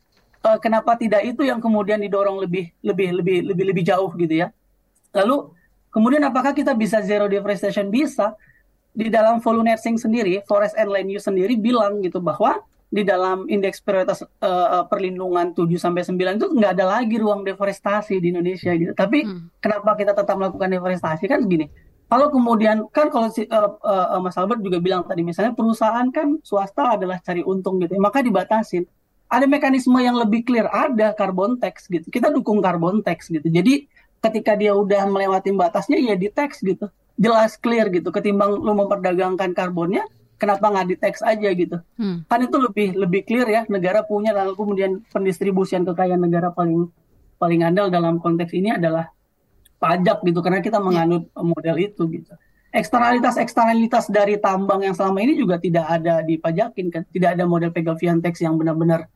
[0.45, 4.47] uh, kenapa tidak itu yang kemudian didorong lebih lebih lebih lebih lebih jauh gitu ya.
[5.13, 5.53] Lalu
[5.93, 8.33] kemudian apakah kita bisa zero deforestation bisa?
[8.97, 13.83] Di dalam voluntary sendiri, Forest and Land Use sendiri bilang gitu bahwa di dalam indeks
[13.83, 18.95] prioritas uh, perlindungan 7 sampai 9 itu nggak ada lagi ruang deforestasi di Indonesia gitu.
[18.95, 19.59] Tapi hmm.
[19.59, 21.67] kenapa kita tetap melakukan deforestasi kan begini.
[22.07, 26.39] Kalau kemudian kan kalau si, uh, uh, Mas Albert juga bilang tadi misalnya perusahaan kan
[26.39, 28.87] swasta adalah cari untung gitu, maka dibatasin
[29.27, 32.07] ada mekanisme yang lebih clear, ada carbon tax gitu.
[32.07, 33.43] Kita dukung carbon tax gitu.
[33.43, 33.91] Jadi
[34.23, 36.87] ketika dia udah melewati batasnya ya di tax gitu.
[37.19, 38.07] Jelas clear gitu.
[38.07, 40.07] Ketimbang lu memperdagangkan karbonnya,
[40.39, 41.77] kenapa nggak di tax aja gitu.
[41.99, 42.23] Hmm.
[42.31, 43.61] Kan itu lebih lebih clear ya.
[43.67, 46.87] Negara punya lalu kemudian pendistribusian kekayaan negara paling
[47.35, 49.11] paling andal dalam konteks ini adalah
[49.77, 52.33] pajak gitu karena kita menganut model itu gitu.
[52.73, 57.71] Eksternalitas eksternalitas dari tambang yang selama ini juga tidak ada dipajakin kan, tidak ada model
[57.71, 59.07] Pegawai tax yang benar-benar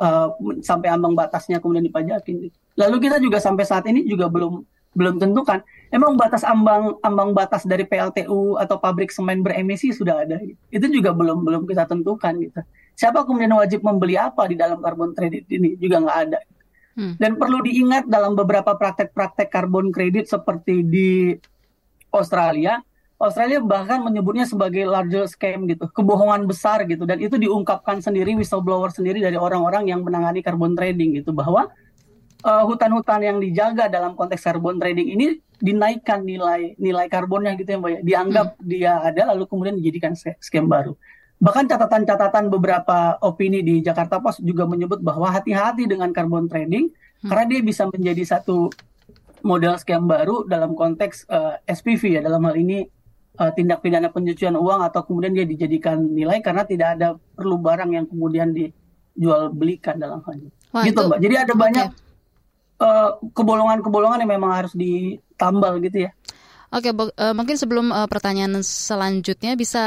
[0.00, 2.50] uh, sampai ambang batasnya kemudian dipajakin.
[2.76, 4.64] Lalu kita juga sampai saat ini juga belum
[4.96, 5.60] belum tentukan.
[5.92, 10.40] Emang batas ambang ambang batas dari PLTU atau pabrik semen beremisi sudah ada.
[10.72, 12.60] Itu juga belum belum kita tentukan gitu.
[12.96, 16.40] Siapa kemudian wajib membeli apa di dalam carbon credit ini juga nggak ada.
[16.96, 17.12] Hmm.
[17.20, 21.36] Dan perlu diingat dalam beberapa praktek-praktek carbon credit seperti di
[22.08, 22.80] Australia,
[23.20, 28.88] Australia bahkan menyebutnya sebagai larger scam gitu, kebohongan besar gitu, dan itu diungkapkan sendiri whistleblower
[28.92, 31.68] sendiri dari orang-orang yang menangani carbon trading gitu, bahwa
[32.44, 37.78] uh, hutan-hutan yang dijaga dalam konteks carbon trading ini dinaikkan nilai nilai karbonnya gitu ya
[37.80, 38.00] mbak, ya.
[38.04, 38.64] dianggap hmm.
[38.68, 40.92] dia ada lalu kemudian dijadikan scam baru.
[41.36, 47.28] Bahkan catatan-catatan beberapa opini di Jakarta Post juga menyebut bahwa hati-hati dengan carbon trading hmm.
[47.28, 48.72] karena dia bisa menjadi satu
[49.44, 52.88] model scam baru dalam konteks uh, eh, SPV ya dalam hal ini
[53.36, 57.90] uh, tindak pidana pencucian uang atau kemudian dia dijadikan nilai karena tidak ada perlu barang
[57.92, 60.50] yang kemudian dijual belikan dalam hal ini.
[60.72, 61.18] Wah, gitu itu, mbak.
[61.20, 62.84] Jadi ada banyak okay.
[62.84, 66.10] uh, kebolongan-kebolongan yang memang harus ditambal gitu ya.
[66.74, 69.84] Oke, uh, mungkin sebelum uh, pertanyaan selanjutnya bisa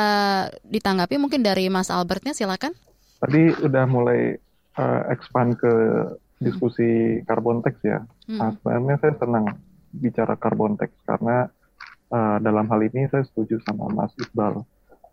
[0.64, 2.72] ditanggapi mungkin dari Mas Albertnya, silakan.
[3.20, 4.40] Tadi udah mulai
[4.80, 5.72] uh, expand ke
[6.40, 7.28] diskusi hmm.
[7.28, 8.00] carbon tax ya.
[8.32, 8.40] Hmm.
[8.40, 9.46] Nah, sebenarnya saya senang
[9.92, 11.52] bicara carbon tax karena
[12.16, 14.64] uh, dalam hal ini saya setuju sama Mas Iqbal.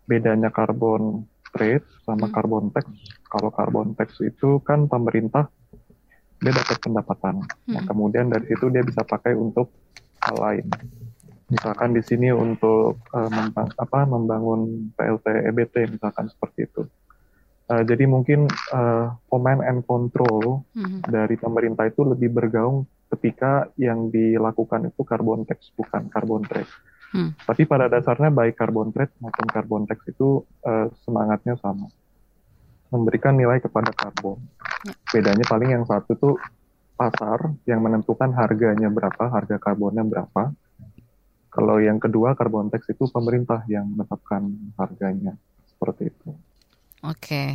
[0.07, 2.33] Bedanya carbon trade sama hmm.
[2.33, 2.87] carbon tax.
[3.27, 5.51] Kalau carbon tax itu kan pemerintah
[6.39, 7.35] dia dapat pendapatan.
[7.43, 7.73] Nah, hmm.
[7.75, 9.67] Nah, kemudian dari situ dia bisa pakai untuk
[10.23, 10.65] hal lain.
[11.47, 16.83] Misalkan di sini untuk uh, membang, apa, membangun PLT EBT misalkan seperti itu.
[17.67, 21.03] Uh, jadi mungkin uh, command and control hmm.
[21.07, 26.67] dari pemerintah itu lebih bergaung ketika yang dilakukan itu carbon tax bukan carbon trade.
[27.15, 27.31] Hmm.
[27.39, 31.87] Tapi pada dasarnya baik carbon trade maupun carbon tax itu uh, semangatnya sama,
[32.91, 34.43] memberikan nilai kepada karbon.
[34.83, 34.93] Ya.
[35.15, 36.29] Bedanya paling yang satu itu
[36.99, 40.51] pasar yang menentukan harganya berapa, harga karbonnya berapa.
[41.57, 44.45] Kalau yang kedua carbon tax itu pemerintah yang menetapkan
[44.77, 45.33] harganya
[45.65, 46.29] seperti itu.
[47.01, 47.17] Oke.
[47.17, 47.49] Okay.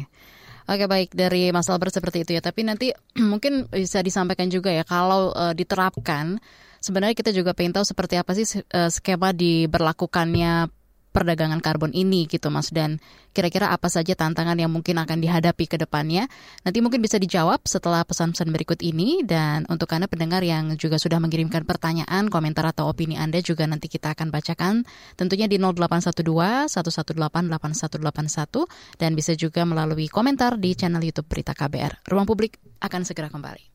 [0.67, 2.43] Oke baik dari Mas Albert seperti itu ya.
[2.43, 2.91] Tapi nanti
[3.33, 6.43] mungkin bisa disampaikan juga ya kalau uh, diterapkan
[6.83, 10.82] sebenarnya kita juga pengen tahu seperti apa sih uh, skema diberlakukannya
[11.13, 12.99] perdagangan karbon ini gitu Mas dan
[13.37, 16.27] kira-kira apa saja tantangan yang mungkin akan dihadapi ke depannya.
[16.65, 21.21] Nanti mungkin bisa dijawab setelah pesan-pesan berikut ini dan untuk Anda pendengar yang juga sudah
[21.21, 27.21] mengirimkan pertanyaan, komentar atau opini Anda juga nanti kita akan bacakan tentunya di 0812 118
[27.21, 32.09] 8181 dan bisa juga melalui komentar di channel YouTube Berita KBR.
[32.09, 33.73] Ruang Publik akan segera kembali.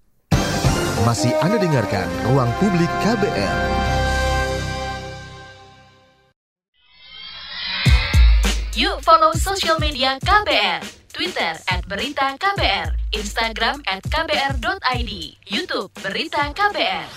[1.05, 3.96] Masih Anda dengarkan Ruang Publik KBR.
[8.77, 10.85] Yuk follow social media KBR.
[11.09, 15.11] Twitter at Berita KBR, Instagram at KBR.id,
[15.49, 17.09] Youtube Berita KBR.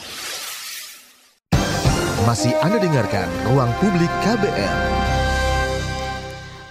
[2.24, 4.76] Masih Anda dengarkan Ruang Publik KBR.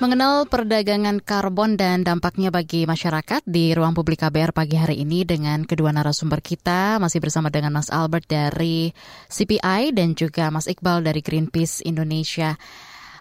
[0.02, 5.70] Mengenal perdagangan karbon dan dampaknya bagi masyarakat di ruang publik KBR pagi hari ini dengan
[5.70, 8.90] kedua narasumber kita masih bersama dengan Mas Albert dari
[9.30, 12.58] CPI dan juga Mas Iqbal dari Greenpeace Indonesia.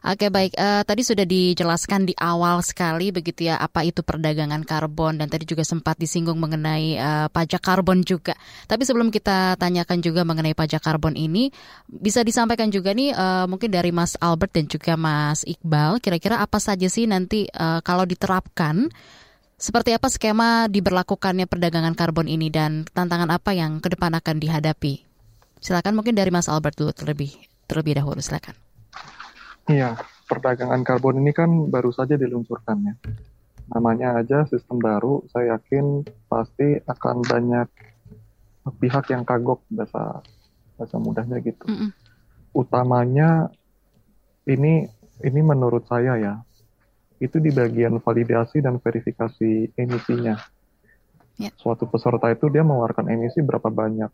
[0.06, 5.18] Oke baik, uh, tadi sudah dijelaskan di awal sekali begitu ya apa itu perdagangan karbon
[5.18, 8.38] dan tadi juga sempat disinggung mengenai uh, pajak karbon juga.
[8.70, 11.50] Tapi sebelum kita tanyakan juga mengenai pajak karbon ini,
[11.90, 16.62] bisa disampaikan juga nih uh, mungkin dari Mas Albert dan juga Mas Iqbal, kira-kira apa
[16.62, 18.86] saja sih nanti uh, kalau diterapkan
[19.58, 25.02] seperti apa skema diberlakukannya perdagangan karbon ini dan tantangan apa yang ke depan akan dihadapi?
[25.58, 27.34] Silakan mungkin dari Mas Albert dulu terlebih
[27.66, 28.67] terlebih dahulu silakan.
[29.68, 32.94] Iya, perdagangan karbon ini kan baru saja diluncurkan ya.
[33.68, 37.68] Namanya aja sistem baru, saya yakin pasti akan banyak
[38.80, 40.24] pihak yang kagok bahasa
[40.80, 41.68] bahasa mudahnya gitu.
[41.68, 41.90] Mm -mm.
[42.56, 43.52] Utamanya
[44.48, 44.88] ini
[45.20, 46.34] ini menurut saya ya,
[47.20, 50.40] itu di bagian validasi dan verifikasi emisinya.
[51.36, 51.52] Yeah.
[51.60, 54.08] Suatu peserta itu dia mengeluarkan emisi berapa banyak,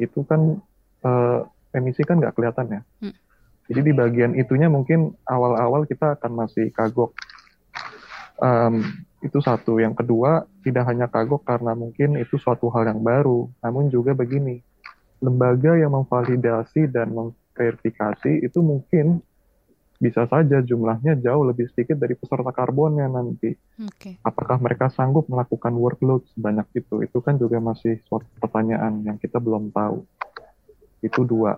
[0.00, 0.56] itu kan
[1.04, 1.40] uh,
[1.76, 2.82] emisi kan nggak kelihatan ya.
[3.04, 3.25] Mm
[3.66, 7.10] jadi di bagian itunya mungkin awal-awal kita akan masih kagok.
[8.38, 8.84] Um,
[9.24, 9.82] itu satu.
[9.82, 14.62] Yang kedua, tidak hanya kagok karena mungkin itu suatu hal yang baru, namun juga begini,
[15.18, 19.18] lembaga yang memvalidasi dan memverifikasi itu mungkin
[19.96, 23.56] bisa saja jumlahnya jauh lebih sedikit dari peserta karbonnya nanti.
[23.80, 24.20] Okay.
[24.20, 27.00] Apakah mereka sanggup melakukan workload sebanyak itu?
[27.02, 30.04] Itu kan juga masih suatu pertanyaan yang kita belum tahu.
[31.00, 31.56] Itu dua.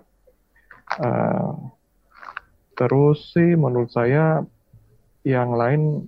[1.02, 1.77] Uh,
[2.78, 4.38] Terus sih menurut saya
[5.26, 6.06] yang lain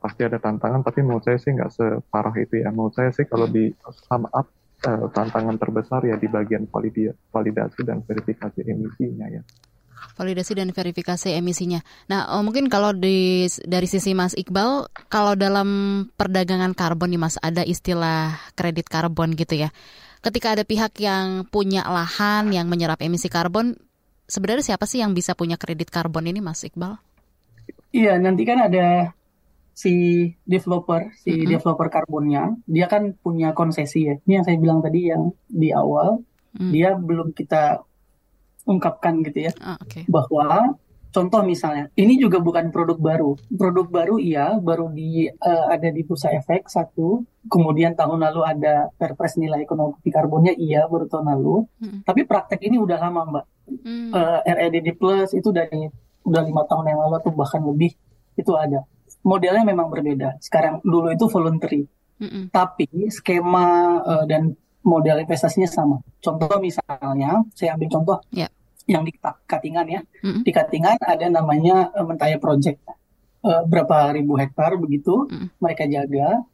[0.00, 2.72] pasti ada tantangan, tapi menurut saya sih nggak separah itu ya.
[2.72, 3.68] Menurut saya sih kalau di
[4.08, 4.48] sum up
[4.88, 9.44] uh, tantangan terbesar ya di bagian validasi dan verifikasi emisinya ya.
[10.16, 11.84] Validasi dan verifikasi emisinya.
[12.08, 15.68] Nah, oh, mungkin kalau di dari sisi Mas Iqbal, kalau dalam
[16.16, 19.68] perdagangan karbon nih Mas ada istilah kredit karbon gitu ya.
[20.24, 23.76] Ketika ada pihak yang punya lahan yang menyerap emisi karbon,
[24.30, 26.96] sebenarnya siapa sih yang bisa punya kredit karbon ini Mas Iqbal?
[27.90, 29.10] Iya, nanti kan ada
[29.74, 31.50] si developer, si mm -hmm.
[31.58, 34.14] developer karbonnya, dia kan punya konsesi ya.
[34.22, 36.22] Ini yang saya bilang tadi yang di awal,
[36.54, 36.70] mm.
[36.70, 37.82] dia belum kita
[38.68, 40.06] ungkapkan gitu ya, ah, okay.
[40.06, 40.78] bahwa
[41.10, 43.30] contoh misalnya, ini juga bukan produk baru.
[43.54, 48.88] Produk baru iya, baru di uh, ada di bursa efek satu, kemudian tahun lalu ada
[48.94, 51.66] Perpres nilai ekonomi karbonnya iya baru tahun lalu.
[51.82, 51.98] Hmm.
[52.06, 53.44] Tapi praktek ini udah lama mbak.
[53.70, 54.10] Hmm.
[54.10, 55.86] Uh, eh, REDD Plus itu dari
[56.26, 57.94] udah lima tahun yang lalu atau bahkan lebih
[58.36, 58.86] itu ada.
[59.26, 60.40] Modelnya memang berbeda.
[60.40, 61.84] Sekarang dulu itu voluntary,
[62.22, 62.54] hmm.
[62.54, 66.00] tapi skema uh, dan model investasinya sama.
[66.24, 68.18] Contoh misalnya, saya ambil contoh.
[68.32, 68.48] Yeah.
[68.90, 70.00] Yang di Katingan ya.
[70.02, 70.42] Mm-hmm.
[70.42, 72.82] Di Katingan ada namanya uh, Mentaya Project.
[73.40, 75.48] Uh, berapa ribu hektar begitu mm-hmm.
[75.64, 76.44] mereka jaga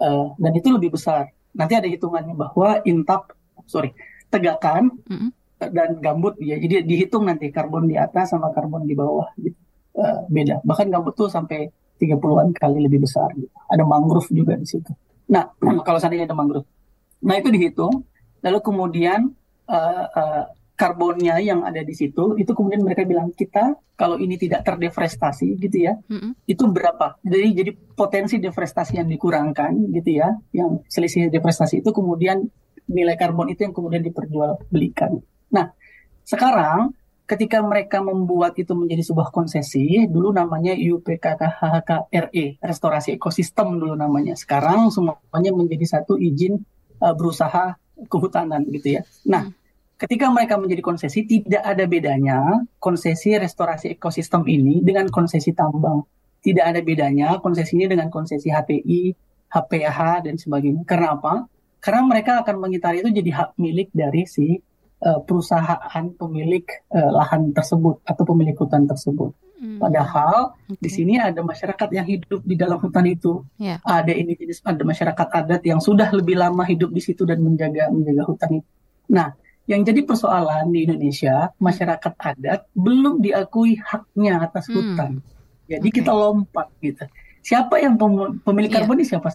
[0.00, 1.34] uh, dan itu lebih besar.
[1.52, 3.34] Nanti ada hitungannya bahwa intap
[3.66, 3.92] sorry
[4.30, 5.30] tegakan mm-hmm.
[5.74, 6.56] dan gambut ya.
[6.56, 9.58] Jadi dihitung nanti karbon di atas sama karbon di bawah gitu.
[9.90, 10.62] Uh, beda.
[10.62, 11.68] Bahkan gambut tuh sampai
[12.00, 13.52] 30-an kali lebih besar gitu.
[13.68, 14.88] Ada mangrove juga di situ.
[15.28, 15.50] Nah,
[15.86, 16.64] kalau seandainya ada mangrove.
[17.20, 18.06] Nah, itu dihitung
[18.40, 19.36] lalu kemudian
[19.68, 20.44] uh, uh,
[20.80, 25.76] karbonnya yang ada di situ itu kemudian mereka bilang kita kalau ini tidak terdeforestasi gitu
[25.84, 26.48] ya mm-hmm.
[26.48, 27.20] itu berapa?
[27.20, 32.48] Jadi jadi potensi deforestasi yang dikurangkan gitu ya yang selisih deforestasi itu kemudian
[32.88, 35.20] nilai karbon itu yang kemudian diperjualbelikan.
[35.52, 35.68] Nah
[36.24, 36.96] sekarang
[37.28, 44.32] ketika mereka membuat itu menjadi sebuah konsesi dulu namanya UPKKHKRE restorasi ekosistem dulu namanya.
[44.32, 46.56] Sekarang semuanya menjadi satu izin
[47.04, 47.76] uh, berusaha
[48.08, 49.04] kehutanan gitu ya.
[49.28, 49.59] Nah mm
[50.00, 52.40] ketika mereka menjadi konsesi tidak ada bedanya
[52.80, 56.00] konsesi restorasi ekosistem ini dengan konsesi tambang.
[56.40, 59.12] Tidak ada bedanya konsesi ini dengan konsesi HTI,
[59.52, 60.88] HPH dan sebagainya.
[60.88, 61.44] Karena apa?
[61.84, 64.56] Karena mereka akan mengitari itu jadi hak milik dari si
[65.04, 66.64] uh, perusahaan pemilik
[66.96, 69.36] uh, lahan tersebut atau pemilik hutan tersebut.
[69.60, 69.76] Hmm.
[69.76, 70.80] Padahal okay.
[70.80, 73.44] di sini ada masyarakat yang hidup di dalam hutan itu.
[73.60, 73.84] Yeah.
[73.84, 77.92] Ada ini jenis ada masyarakat adat yang sudah lebih lama hidup di situ dan menjaga
[77.92, 78.68] menjaga hutan itu.
[79.12, 79.28] Nah,
[79.70, 84.74] yang jadi persoalan di Indonesia, masyarakat adat belum diakui haknya atas hmm.
[84.74, 85.10] hutan.
[85.70, 85.96] Jadi okay.
[86.02, 87.06] kita lompat gitu.
[87.46, 87.94] Siapa yang
[88.42, 88.82] pemilik yeah.
[88.82, 89.30] karbon ini siapa?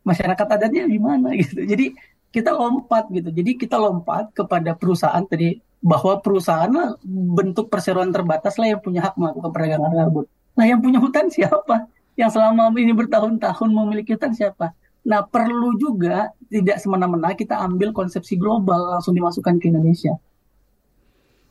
[0.00, 1.60] Masyarakat adatnya di mana gitu.
[1.60, 1.92] Jadi
[2.32, 3.28] kita lompat gitu.
[3.28, 6.96] Jadi kita lompat kepada perusahaan tadi bahwa perusahaan
[7.36, 10.24] bentuk perseroan terbatas lah yang punya hak melakukan perdagangan karbon.
[10.56, 11.84] Nah yang punya hutan siapa?
[12.16, 14.72] Yang selama ini bertahun-tahun memiliki hutan siapa?
[15.04, 20.16] Nah, perlu juga tidak semena-mena kita ambil konsepsi global langsung dimasukkan ke Indonesia.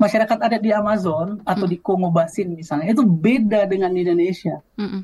[0.01, 1.71] Masyarakat ada di Amazon atau mm.
[1.71, 4.57] di Kongo Basin misalnya itu beda dengan di Indonesia.
[4.75, 5.01] Mm -mm.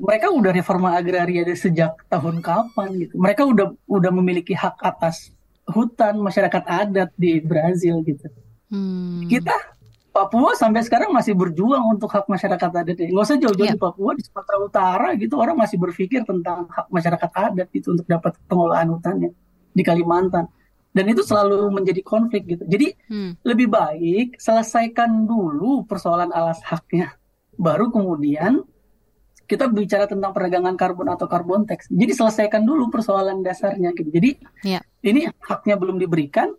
[0.00, 3.14] Mereka udah reforma agraria dari sejak tahun kapan gitu.
[3.20, 5.34] Mereka udah udah memiliki hak atas
[5.68, 8.32] hutan masyarakat adat di Brazil gitu.
[8.72, 9.28] Mm.
[9.28, 9.73] Kita
[10.14, 12.94] Papua sampai sekarang masih berjuang untuk hak masyarakat adat.
[12.94, 13.74] Nggak usah jauh-jauh yeah.
[13.74, 18.06] di Papua, di Sumatera Utara gitu orang masih berpikir tentang hak masyarakat adat gitu untuk
[18.06, 19.34] dapat pengelolaan hutannya
[19.74, 20.46] di Kalimantan.
[20.94, 22.62] Dan itu selalu menjadi konflik gitu.
[22.62, 23.42] Jadi hmm.
[23.42, 27.18] lebih baik selesaikan dulu persoalan alas haknya,
[27.58, 28.62] baru kemudian
[29.50, 31.90] kita bicara tentang perdagangan karbon atau karbon tax.
[31.90, 34.14] Jadi selesaikan dulu persoalan dasarnya gitu.
[34.14, 34.30] Jadi
[34.62, 34.86] yeah.
[35.02, 36.54] ini haknya belum diberikan,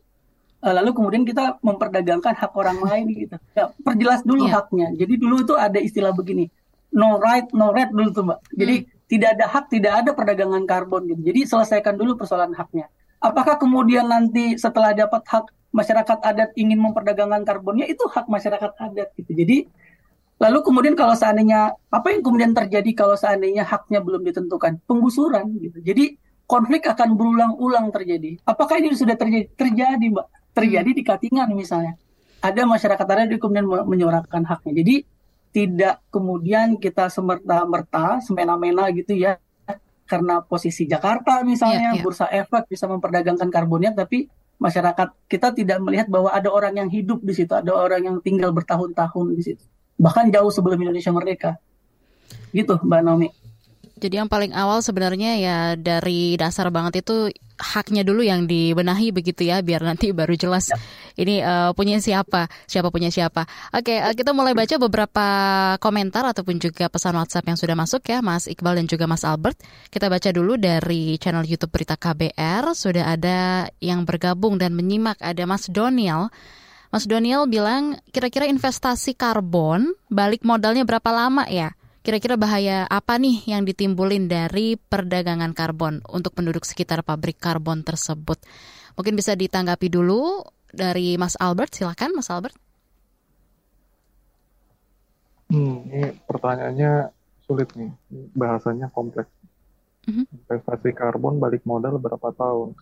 [0.73, 3.37] lalu kemudian kita memperdagangkan hak orang lain gitu.
[3.53, 4.57] Ya, perjelas dulu yeah.
[4.57, 4.87] haknya.
[4.97, 6.49] Jadi dulu itu ada istilah begini,
[6.89, 8.39] no right, no right dulu tuh mbak.
[8.49, 8.89] Jadi hmm.
[9.05, 11.21] tidak ada hak, tidak ada perdagangan karbon gitu.
[11.21, 12.89] Jadi selesaikan dulu persoalan haknya.
[13.21, 19.13] Apakah kemudian nanti setelah dapat hak masyarakat adat ingin memperdagangkan karbonnya itu hak masyarakat adat
[19.21, 19.31] gitu.
[19.37, 19.69] Jadi
[20.35, 25.77] lalu kemudian kalau seandainya apa yang kemudian terjadi kalau seandainya haknya belum ditentukan penggusuran gitu.
[25.85, 26.17] Jadi
[26.49, 28.37] konflik akan berulang-ulang terjadi.
[28.45, 29.49] Apakah ini sudah terjadi?
[29.57, 31.99] Terjadi, Mbak terjadi di Katingan misalnya.
[32.39, 34.73] Ada masyarakat adat yang kemudian menyuarakan haknya.
[34.79, 34.95] Jadi
[35.51, 39.39] tidak kemudian kita semerta-merta, semena-mena gitu ya,
[40.05, 42.03] karena posisi Jakarta misalnya, yeah, yeah.
[42.03, 44.29] bursa efek bisa memperdagangkan karbonnya, tapi
[44.61, 48.53] masyarakat kita tidak melihat bahwa ada orang yang hidup di situ, ada orang yang tinggal
[48.53, 49.63] bertahun-tahun di situ.
[49.97, 51.51] Bahkan jauh sebelum Indonesia merdeka.
[52.51, 53.29] Gitu, Mbak Naomi.
[53.95, 59.47] Jadi yang paling awal sebenarnya ya dari dasar banget itu haknya dulu yang dibenahi begitu
[59.47, 60.77] ya biar nanti baru jelas ya.
[61.15, 63.47] ini uh, punya siapa, siapa punya siapa.
[63.71, 65.27] Oke, uh, kita mulai baca beberapa
[65.79, 69.59] komentar ataupun juga pesan WhatsApp yang sudah masuk ya Mas Iqbal dan juga Mas Albert.
[69.87, 75.47] Kita baca dulu dari channel YouTube Berita KBR sudah ada yang bergabung dan menyimak ada
[75.47, 76.27] Mas Doniel.
[76.91, 81.75] Mas Doniel bilang kira-kira investasi karbon balik modalnya berapa lama ya?
[82.05, 88.37] Kira-kira bahaya apa nih yang ditimbulin dari perdagangan karbon untuk penduduk sekitar pabrik karbon tersebut?
[88.93, 92.53] Mungkin bisa ditanggapi dulu dari Mas Albert, silakan Mas Albert.
[95.49, 97.09] Hmm, ini pertanyaannya
[97.49, 97.89] sulit nih,
[98.37, 99.33] bahasanya kompleks.
[100.05, 100.45] Mm-hmm.
[100.45, 102.77] Investasi karbon balik modal berapa tahun?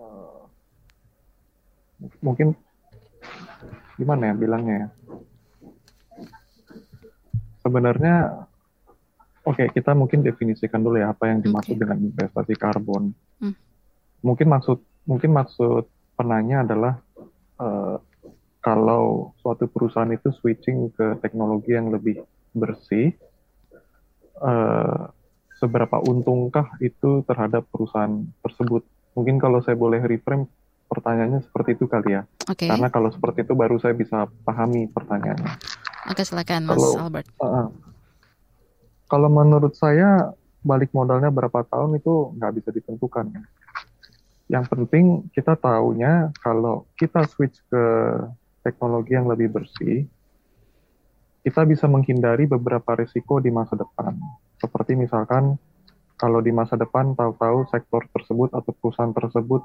[0.00, 0.48] Uh,
[2.24, 2.56] mungkin
[4.00, 4.88] gimana ya bilangnya ya?
[7.64, 8.46] Sebenarnya
[9.48, 11.80] oke okay, kita mungkin definisikan dulu ya apa yang dimaksud okay.
[11.80, 13.16] dengan investasi karbon.
[13.40, 13.56] Hmm.
[14.20, 16.94] Mungkin maksud mungkin maksud penanya adalah
[17.58, 17.96] uh,
[18.64, 22.24] kalau suatu perusahaan itu switching ke teknologi yang lebih
[22.56, 23.12] bersih,
[24.40, 25.12] uh,
[25.60, 28.88] seberapa untungkah itu terhadap perusahaan tersebut?
[29.12, 30.48] Mungkin kalau saya boleh reframe
[30.88, 32.22] pertanyaannya seperti itu kali ya.
[32.48, 32.64] Oke.
[32.64, 35.52] Karena kalau seperti itu baru saya bisa pahami pertanyaannya.
[36.04, 37.28] Oke, silakan Mas Kalau- Albert.
[37.40, 37.68] Uh,
[39.08, 40.32] kalau menurut saya
[40.64, 43.32] balik modalnya berapa tahun itu nggak bisa ditentukan.
[44.48, 47.84] Yang penting kita tahunya kalau kita switch ke
[48.64, 50.08] teknologi yang lebih bersih,
[51.44, 54.16] kita bisa menghindari beberapa risiko di masa depan.
[54.56, 55.60] Seperti misalkan
[56.16, 59.60] kalau di masa depan tahu-tahu sektor tersebut atau perusahaan tersebut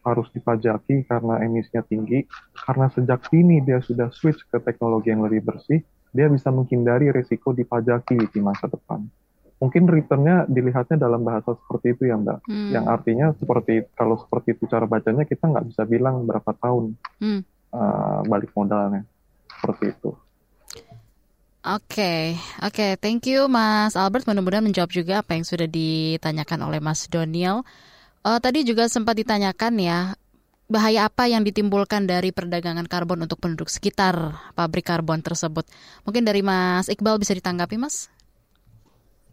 [0.00, 2.24] harus dipajaki karena emisinya tinggi,
[2.56, 7.52] karena sejak dini dia sudah switch ke teknologi yang lebih bersih, dia bisa menghindari risiko
[7.52, 9.06] dipajaki di masa depan.
[9.60, 12.38] Mungkin returnnya dilihatnya dalam bahasa seperti itu ya Mbak.
[12.48, 12.70] Hmm.
[12.72, 17.44] Yang artinya seperti kalau seperti itu cara bacanya kita nggak bisa bilang berapa tahun Hmm.
[17.76, 19.04] uh, balik modalnya.
[19.60, 20.16] Seperti itu.
[21.60, 24.24] Oke, oke, thank you Mas Albert.
[24.24, 27.60] Mudah-mudahan menjawab juga apa yang sudah ditanyakan oleh Mas Doniel.
[28.20, 30.12] Eh, tadi juga sempat ditanyakan ya,
[30.68, 35.64] bahaya apa yang ditimbulkan dari perdagangan karbon untuk penduduk sekitar pabrik karbon tersebut.
[36.04, 38.12] Mungkin dari Mas Iqbal bisa ditanggapi, Mas?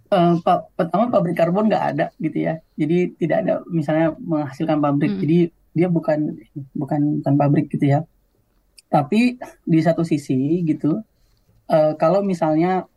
[0.07, 2.63] Eh, Pak, pertama pabrik karbon nggak ada gitu ya.
[2.79, 5.19] Jadi tidak ada misalnya menghasilkan pabrik.
[5.19, 5.21] Hmm.
[5.27, 5.38] Jadi
[5.75, 6.39] dia bukan
[6.71, 7.99] bukan bukan pabrik gitu ya.
[8.88, 9.35] Tapi
[9.67, 11.03] di satu sisi gitu,
[11.67, 12.88] eh, kalau misalnya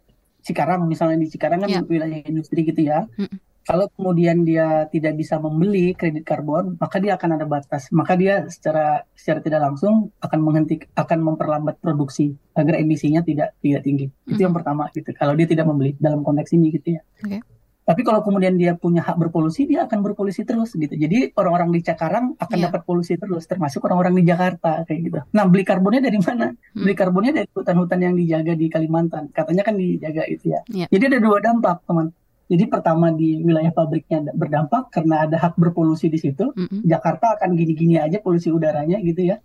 [0.41, 1.83] Cikarang, misalnya di Cikarang kan Ya.
[1.83, 3.05] wilayah industri gitu ya.
[3.19, 3.50] Mm-mm.
[3.61, 7.93] Kalau kemudian dia tidak bisa membeli kredit karbon, maka dia akan ada batas.
[7.93, 13.85] Maka dia secara secara tidak langsung akan menghenti akan memperlambat produksi agar emisinya tidak tidak
[13.85, 14.07] tinggi.
[14.27, 15.13] Itu yang pertama gitu.
[15.13, 17.03] Kalau dia tidak membeli dalam konteks ini gitu ya.
[17.21, 17.39] Oke.
[17.81, 20.95] Tapi kalau kemudian dia punya hak berpolusi, dia akan berpolusi terus gitu.
[20.95, 22.71] Jadi orang-orang di Cikarang akan Iya.
[22.71, 25.19] dapat polusi terus, termasuk orang-orang di Jakarta kayak gitu.
[25.35, 26.55] Nah, beli karbonnya dari mana?
[26.55, 26.87] Hmm.
[26.87, 29.35] Beli karbonnya dari hutan-hutan yang dijaga di Kalimantan.
[29.35, 30.61] Katanya kan dijaga itu ya.
[30.71, 30.87] Iya.
[30.87, 32.15] Jadi ada dua dampak, teman.
[32.51, 36.51] Jadi pertama di wilayah pabriknya berdampak karena ada hak berpolusi di situ.
[36.51, 36.83] Mm-mm.
[36.83, 39.39] Jakarta akan gini-gini aja polusi udaranya gitu ya.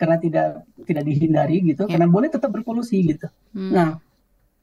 [0.00, 1.92] Karena tidak tidak dihindari gitu, Iya.
[1.92, 3.28] karena boleh tetap berpolusi gitu.
[3.52, 3.68] Hmm.
[3.68, 3.88] Nah,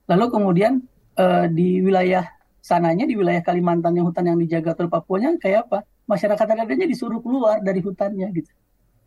[0.09, 0.81] lalu kemudian
[1.13, 2.25] eh, di wilayah
[2.57, 5.85] sananya di wilayah Kalimantan yang hutan yang dijaga atau Papuanya kayak apa?
[6.09, 8.49] Masyarakat adanya disuruh keluar dari hutannya gitu.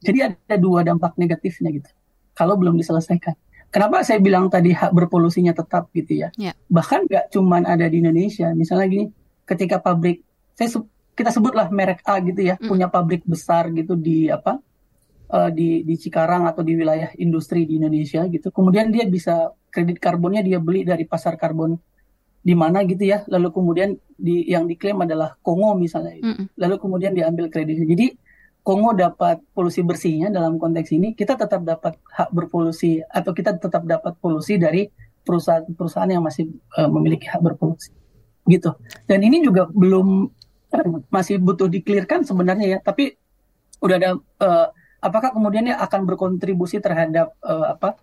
[0.00, 1.90] Jadi ada dua dampak negatifnya gitu.
[2.38, 3.34] Kalau belum diselesaikan.
[3.70, 6.28] Kenapa saya bilang tadi hak berpolusinya tetap gitu ya?
[6.34, 6.52] Ya.
[6.66, 8.50] Bahkan nggak cuman ada di Indonesia.
[8.50, 9.06] Misalnya gini,
[9.46, 10.26] ketika pabrik,
[10.58, 10.82] saya
[11.14, 12.66] kita sebutlah merek A gitu ya, Mm.
[12.66, 14.58] punya pabrik besar gitu di apa?
[15.30, 18.50] eh, di di Cikarang atau di wilayah industri di Indonesia gitu.
[18.50, 21.78] Kemudian dia bisa kredit karbonnya dia beli dari pasar karbon
[22.42, 23.22] di mana gitu ya.
[23.30, 26.18] Lalu kemudian di yang diklaim adalah Kongo misalnya.
[26.18, 26.50] Mm-mm.
[26.58, 27.86] Lalu kemudian diambil kreditnya.
[27.86, 28.06] Jadi
[28.70, 33.82] Kongo dapat polusi bersihnya dalam konteks ini, kita tetap dapat hak berpolusi atau kita tetap
[33.82, 34.86] dapat polusi dari
[35.26, 36.46] perusahaan-perusahaan yang masih
[36.78, 37.90] eh, memiliki hak berpolusi.
[38.46, 38.70] Gitu.
[39.10, 40.30] Dan ini juga belum
[41.10, 43.18] masih butuh diklirkan sebenarnya ya, tapi
[43.82, 44.66] udah ada eh,
[45.02, 47.98] apakah kemudian dia akan berkontribusi terhadap eh, apa?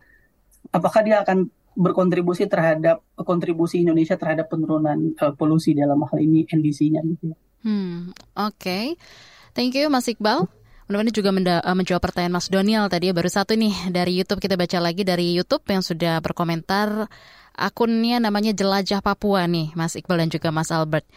[0.75, 1.47] Apakah dia akan
[1.79, 7.37] berkontribusi terhadap kontribusi Indonesia terhadap penurunan eh, polusi dalam hal ini NDC-nya gitu ya.
[7.63, 8.99] Hmm, oke.
[9.57, 10.45] Thank you Mas Iqbal.
[10.85, 13.13] Mudah-mudahan juga menda- eh, menjawab pertanyaan Mas Doniel tadi ya.
[13.17, 17.09] Baru satu nih dari YouTube kita baca lagi dari YouTube yang sudah berkomentar
[17.57, 21.09] akunnya namanya Jelajah Papua nih Mas Iqbal dan juga Mas Albert.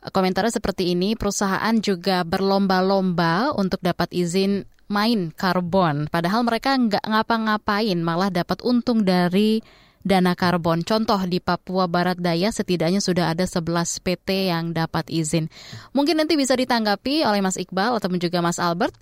[0.00, 6.06] Komentarnya seperti ini, perusahaan juga berlomba-lomba untuk dapat izin main karbon.
[6.08, 9.60] Padahal mereka nggak ngapa-ngapain, malah dapat untung dari
[10.00, 10.82] dana karbon.
[10.82, 15.52] Contoh di Papua Barat Daya setidaknya sudah ada 11 PT yang dapat izin.
[15.92, 18.96] Mungkin nanti bisa ditanggapi oleh Mas Iqbal ataupun juga Mas Albert.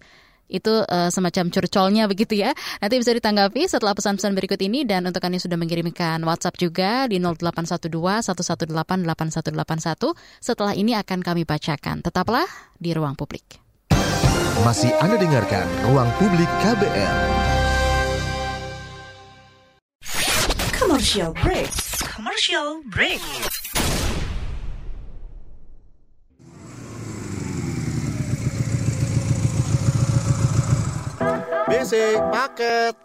[0.48, 2.56] Itu eh, semacam curcolnya begitu ya.
[2.80, 7.20] Nanti bisa ditanggapi setelah pesan-pesan berikut ini dan untuk yang sudah mengirimkan WhatsApp juga di
[7.20, 7.84] 0812
[8.32, 10.16] 118 8181.
[10.40, 12.00] Setelah ini akan kami bacakan.
[12.00, 12.48] Tetaplah
[12.80, 13.60] di ruang publik.
[14.64, 17.47] Masih Anda dengarkan Ruang Publik KBR.
[20.98, 21.70] Commercial break.
[22.10, 23.22] Commercial break.
[31.70, 32.98] BC paket.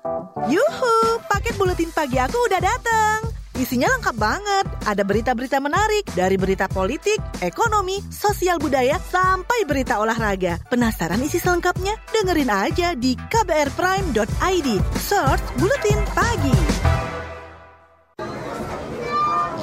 [0.50, 3.30] Yuhu, paket buletin pagi aku udah datang.
[3.62, 4.66] Isinya lengkap banget.
[4.90, 10.58] Ada berita-berita menarik dari berita politik, ekonomi, sosial budaya, sampai berita olahraga.
[10.66, 11.94] Penasaran isi selengkapnya?
[12.10, 14.70] Dengerin aja di kbrprime.id.
[14.98, 16.58] Search Buletin Pagi.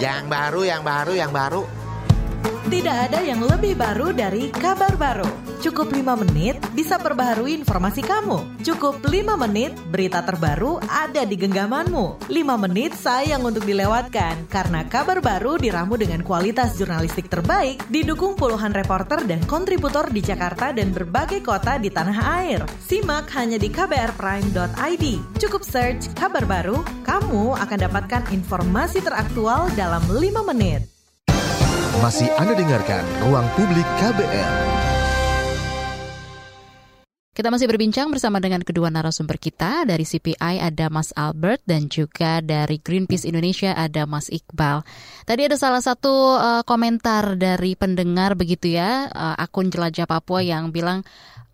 [0.01, 1.80] Yang baru, yang baru, yang baru.
[2.71, 5.27] Tidak ada yang lebih baru dari kabar baru.
[5.59, 8.63] Cukup 5 menit bisa perbaharui informasi kamu.
[8.63, 12.31] Cukup 5 menit berita terbaru ada di genggamanmu.
[12.31, 18.71] 5 menit sayang untuk dilewatkan karena kabar baru diramu dengan kualitas jurnalistik terbaik didukung puluhan
[18.71, 22.63] reporter dan kontributor di Jakarta dan berbagai kota di tanah air.
[22.87, 25.05] Simak hanya di kbrprime.id.
[25.43, 30.23] Cukup search kabar baru, kamu akan dapatkan informasi teraktual dalam 5
[30.55, 31.00] menit.
[32.01, 34.57] Masih Anda dengarkan Ruang Publik KBR.
[37.37, 42.41] Kita masih berbincang bersama dengan kedua narasumber kita dari CPI ada Mas Albert dan juga
[42.41, 44.81] dari Greenpeace Indonesia ada Mas Iqbal.
[45.29, 50.73] Tadi ada salah satu uh, komentar dari pendengar begitu ya uh, akun Jelajah Papua yang
[50.73, 51.05] bilang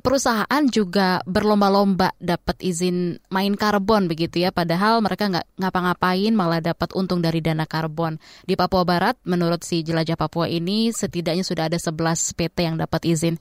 [0.07, 6.95] perusahaan juga berlomba-lomba dapat izin main karbon begitu ya, padahal mereka nggak ngapa-ngapain malah dapat
[6.95, 8.23] untung dari dana karbon.
[8.47, 13.03] Di Papua Barat, menurut si jelajah Papua ini setidaknya sudah ada 11 PT yang dapat
[13.03, 13.35] izin.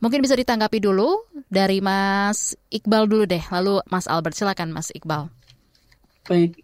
[0.00, 5.28] Mungkin bisa ditanggapi dulu dari Mas Iqbal dulu deh, lalu Mas Albert silakan Mas Iqbal.
[6.24, 6.56] Baik,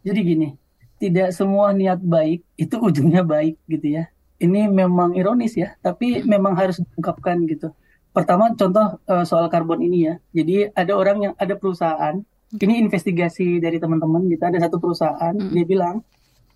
[0.00, 0.48] jadi gini,
[0.96, 4.08] tidak semua niat baik itu ujungnya baik gitu ya.
[4.40, 7.68] Ini memang ironis ya, tapi memang harus diungkapkan gitu
[8.12, 10.14] Pertama contoh uh, soal karbon ini ya.
[10.32, 12.16] Jadi ada orang yang ada perusahaan,
[12.56, 14.42] ini investigasi dari teman-teman gitu.
[14.42, 15.52] Ada satu perusahaan hmm.
[15.52, 16.00] dia bilang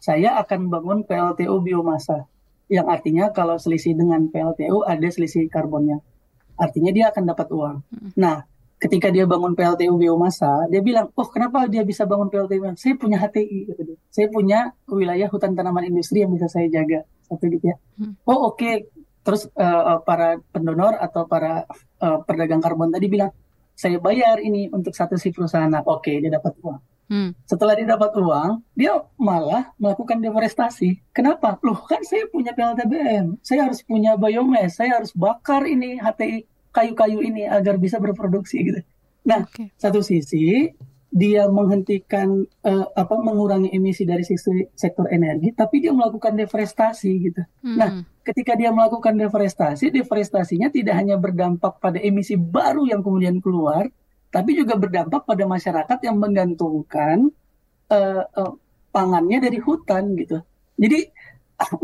[0.02, 2.26] saya akan bangun PLTU biomasa.
[2.72, 6.00] Yang artinya kalau selisih dengan PLTU ada selisih karbonnya.
[6.56, 7.76] Artinya dia akan dapat uang.
[7.84, 8.10] Hmm.
[8.16, 8.36] Nah,
[8.80, 12.72] ketika dia bangun PLTU biomasa, dia bilang, oh kenapa dia bisa bangun PLTU?
[12.74, 13.94] Saya punya HTI, gitu.
[14.08, 17.76] Saya punya wilayah hutan tanaman industri yang bisa saya jaga, satu gitu ya.
[18.00, 18.16] Hmm.
[18.24, 18.88] Oh oke, okay
[19.22, 21.66] terus uh, para pendonor atau para
[22.02, 23.30] uh, pedagang karbon tadi bilang
[23.72, 26.82] saya bayar ini untuk satu si perusahaan nah, oke okay, dia dapat uang.
[27.12, 27.36] Hmm.
[27.44, 31.12] setelah dia dapat uang dia malah melakukan deforestasi.
[31.12, 31.60] Kenapa?
[31.60, 34.80] Loh kan saya punya PLTBM saya harus punya biomass.
[34.80, 38.80] Saya harus bakar ini HTI kayu-kayu ini agar bisa berproduksi gitu.
[39.28, 39.68] Nah okay.
[39.76, 40.72] satu sisi
[41.12, 47.42] dia menghentikan uh, apa mengurangi emisi dari sisi sektor energi tapi dia melakukan deforestasi gitu.
[47.60, 47.76] Hmm.
[47.76, 47.90] Nah,
[48.24, 53.92] ketika dia melakukan deforestasi, deforestasinya tidak hanya berdampak pada emisi baru yang kemudian keluar,
[54.32, 57.28] tapi juga berdampak pada masyarakat yang menggantungkan
[57.92, 58.52] uh, uh,
[58.88, 60.40] pangannya dari hutan gitu.
[60.80, 61.12] Jadi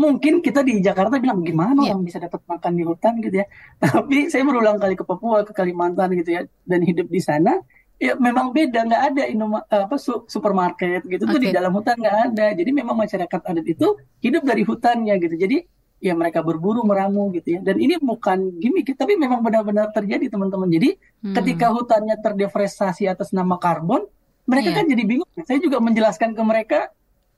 [0.00, 1.92] mungkin kita di Jakarta bilang gimana yeah.
[1.92, 3.46] orang bisa dapat makan di hutan gitu ya.
[3.76, 7.60] Tapi saya berulang kali ke Papua, ke Kalimantan gitu ya dan hidup di sana
[7.98, 9.98] ya memang beda nggak ada inoma, apa
[10.30, 11.34] supermarket gitu okay.
[11.34, 15.34] tuh di dalam hutan nggak ada jadi memang masyarakat adat itu hidup dari hutannya gitu
[15.34, 15.66] jadi
[15.98, 20.70] ya mereka berburu meramu gitu ya dan ini bukan gimmick tapi memang benar-benar terjadi teman-teman
[20.70, 21.34] jadi hmm.
[21.42, 24.06] ketika hutannya terdeforestasi atas nama karbon
[24.46, 24.78] mereka yeah.
[24.78, 26.80] kan jadi bingung saya juga menjelaskan ke mereka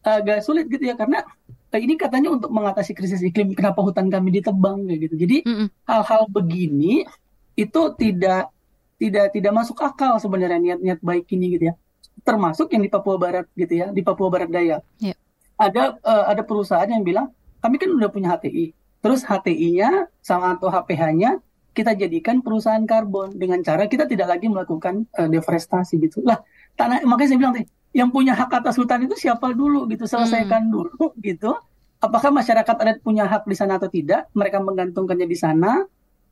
[0.04, 1.24] agak sulit gitu ya karena
[1.72, 5.40] eh, ini katanya untuk mengatasi krisis iklim kenapa hutan kami ditebang gitu jadi
[5.88, 6.32] hal-hal -mm.
[6.36, 7.08] begini
[7.56, 8.52] itu tidak
[9.01, 11.74] tidak tidak masuk akal sebenarnya niat-niat baik ini gitu ya.
[12.20, 14.84] Termasuk yang di Papua Barat gitu ya, di Papua Barat Daya.
[15.01, 15.16] Yeah.
[15.57, 17.32] Ada uh, ada perusahaan yang bilang
[17.64, 18.76] kami kan udah punya HTI.
[19.01, 21.40] Terus HTI-nya sama atau HPH-nya
[21.72, 26.20] kita jadikan perusahaan karbon dengan cara kita tidak lagi melakukan uh, deforestasi gitu.
[26.20, 26.44] Lah,
[26.76, 27.55] tanah makanya saya bilang
[27.96, 30.72] yang punya hak atas hutan itu siapa dulu gitu, selesaikan hmm.
[30.76, 31.57] dulu gitu.
[32.01, 34.28] Apakah masyarakat adat punya hak di sana atau tidak?
[34.32, 35.84] Mereka menggantungkannya di sana.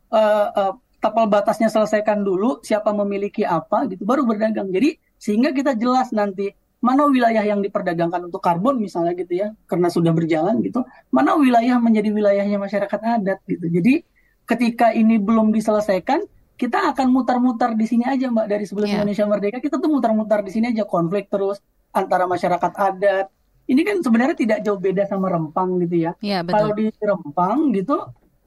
[0.09, 5.79] Uh, uh, tapal batasnya selesaikan dulu siapa memiliki apa gitu baru berdagang jadi sehingga kita
[5.79, 10.87] jelas nanti mana wilayah yang diperdagangkan untuk karbon misalnya gitu ya karena sudah berjalan gitu
[11.11, 14.03] mana wilayah menjadi wilayahnya masyarakat adat gitu jadi
[14.47, 16.23] ketika ini belum diselesaikan
[16.59, 19.03] kita akan mutar-mutar di sini aja mbak dari sebelum yeah.
[19.03, 21.63] Indonesia merdeka kita tuh mutar-mutar di sini aja konflik terus
[21.95, 23.27] antara masyarakat adat
[23.69, 26.17] ini kan sebenarnya tidak jauh beda sama Rempang gitu ya.
[26.25, 26.57] Yeah, betul.
[26.57, 27.97] Kalau di Rempang gitu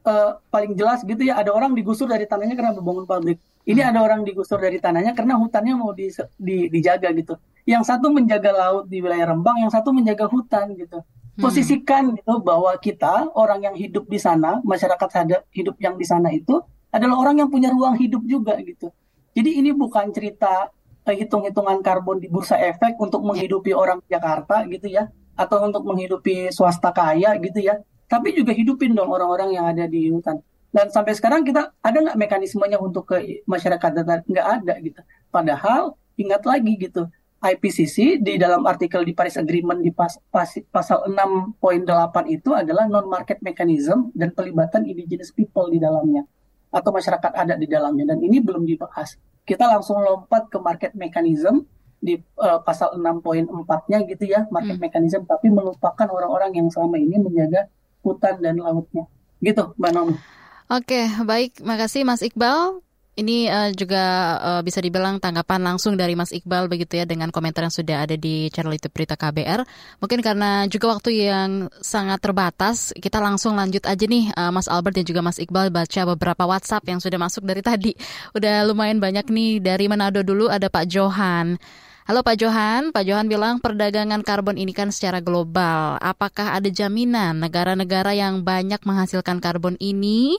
[0.06, 3.38] uh, paling jelas gitu ya ada orang digusur dari tanahnya karena membangun pabrik.
[3.62, 3.90] Ini hmm.
[3.94, 7.38] ada orang digusur dari tanahnya karena hutannya mau di, di, dijaga gitu.
[7.70, 11.06] Yang satu menjaga laut di wilayah Rembang, yang satu menjaga hutan gitu.
[11.06, 11.42] Hmm.
[11.46, 16.34] Posisikan gitu bahwa kita orang yang hidup di sana, masyarakat ada hidup yang di sana
[16.34, 16.58] itu
[16.90, 18.90] adalah orang yang punya ruang hidup juga gitu.
[19.32, 20.74] Jadi ini bukan cerita
[21.06, 26.50] uh, hitung-hitungan karbon di bursa efek untuk menghidupi orang Jakarta gitu ya, atau untuk menghidupi
[26.52, 27.80] swasta kaya gitu ya
[28.12, 30.44] tapi juga hidupin dong orang-orang yang ada di hutan.
[30.72, 33.92] Dan sampai sekarang kita ada nggak mekanismenya untuk ke masyarakat?
[34.28, 35.00] Nggak ada gitu.
[35.32, 37.08] Padahal ingat lagi gitu,
[37.40, 41.58] IPCC di dalam artikel di Paris Agreement di pas, pas, pasal 6.8
[42.30, 46.28] itu adalah non-market mechanism dan pelibatan indigenous people di dalamnya
[46.72, 49.16] atau masyarakat adat di dalamnya dan ini belum dibahas.
[49.44, 51.66] Kita langsung lompat ke market mechanism
[51.98, 54.84] di uh, pasal 6.4-nya gitu ya, market hmm.
[54.86, 57.68] mechanism tapi melupakan orang-orang yang selama ini menjaga
[58.02, 59.06] hutan dan lautnya.
[59.42, 60.16] Gitu, Mbak Naomi.
[60.72, 61.60] Oke, baik.
[61.66, 62.80] Makasih Mas Iqbal.
[63.12, 64.04] Ini uh, juga
[64.40, 68.16] uh, bisa dibilang tanggapan langsung dari Mas Iqbal begitu ya dengan komentar yang sudah ada
[68.16, 69.68] di channel YouTube Berita KBR.
[70.00, 74.96] Mungkin karena juga waktu yang sangat terbatas, kita langsung lanjut aja nih uh, Mas Albert
[74.96, 77.92] dan juga Mas Iqbal baca beberapa WhatsApp yang sudah masuk dari tadi.
[78.32, 81.60] Udah lumayan banyak nih dari Manado dulu ada Pak Johan.
[82.12, 85.96] Halo Pak Johan, Pak Johan bilang perdagangan karbon ini kan secara global.
[86.04, 90.36] Apakah ada jaminan negara-negara yang banyak menghasilkan karbon ini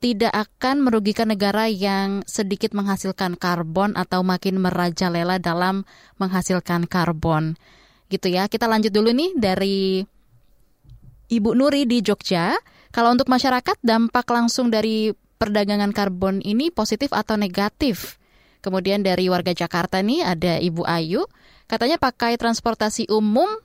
[0.00, 5.84] tidak akan merugikan negara yang sedikit menghasilkan karbon atau makin merajalela dalam
[6.16, 7.60] menghasilkan karbon.
[8.08, 8.48] Gitu ya.
[8.48, 10.00] Kita lanjut dulu nih dari
[11.28, 12.56] Ibu Nuri di Jogja.
[12.88, 18.23] Kalau untuk masyarakat dampak langsung dari perdagangan karbon ini positif atau negatif?
[18.64, 21.28] Kemudian dari warga Jakarta nih ada Ibu Ayu,
[21.68, 23.60] katanya pakai transportasi umum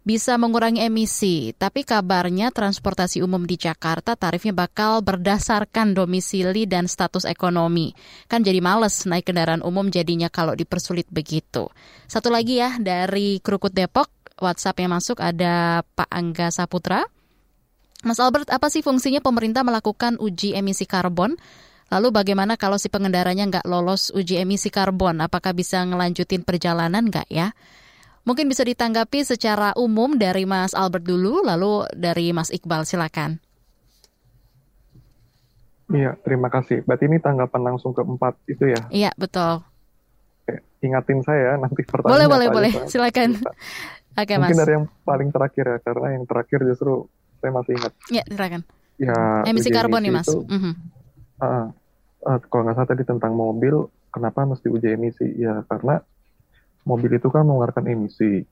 [0.00, 7.28] bisa mengurangi emisi, tapi kabarnya transportasi umum di Jakarta tarifnya bakal berdasarkan domisili dan status
[7.28, 7.92] ekonomi.
[8.24, 11.68] Kan jadi males naik kendaraan umum jadinya kalau dipersulit begitu.
[12.08, 14.08] Satu lagi ya dari Krukut Depok,
[14.40, 17.04] WhatsApp yang masuk ada Pak Angga Saputra.
[18.00, 21.36] Mas Albert, apa sih fungsinya pemerintah melakukan uji emisi karbon?
[21.90, 25.18] Lalu bagaimana kalau si pengendaranya nggak lolos uji emisi karbon?
[25.18, 27.50] Apakah bisa ngelanjutin perjalanan nggak ya?
[28.22, 33.42] Mungkin bisa ditanggapi secara umum dari Mas Albert dulu, lalu dari Mas Iqbal, silakan.
[35.90, 36.86] Iya, terima kasih.
[36.86, 38.86] Berarti ini tanggapan langsung keempat itu ya?
[38.94, 39.66] Iya, betul.
[40.46, 42.14] Oke, ingatin saya nanti pertanyaan.
[42.14, 42.72] Boleh, boleh, boleh.
[42.86, 43.42] Silakan.
[44.14, 44.62] Oke, Mungkin Mas.
[44.62, 47.10] dari yang paling terakhir ya, karena yang terakhir justru
[47.42, 47.92] saya masih ingat.
[48.14, 48.62] Iya, silakan.
[49.00, 49.16] Ya,
[49.48, 50.28] emisi karbon nih, Mas.
[50.30, 50.74] Itu, mm -hmm.
[51.42, 51.66] uh,
[52.26, 55.26] uh, kalau nggak salah tadi tentang mobil, kenapa mesti uji emisi?
[55.38, 56.00] Ya, karena
[56.84, 58.44] mobil itu kan mengeluarkan emisi.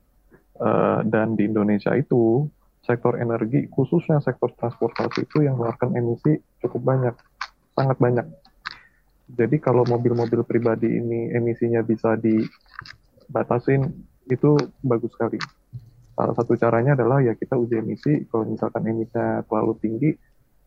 [0.59, 2.43] Uh, dan di Indonesia itu
[2.83, 7.15] sektor energi khususnya sektor transportasi itu yang mengeluarkan emisi cukup banyak
[7.79, 8.27] sangat banyak.
[9.29, 13.87] Jadi kalau mobil-mobil pribadi ini emisinya bisa dibatasin
[14.27, 15.39] itu bagus sekali.
[16.17, 20.11] Salah satu caranya adalah ya kita uji emisi kalau misalkan emisinya terlalu tinggi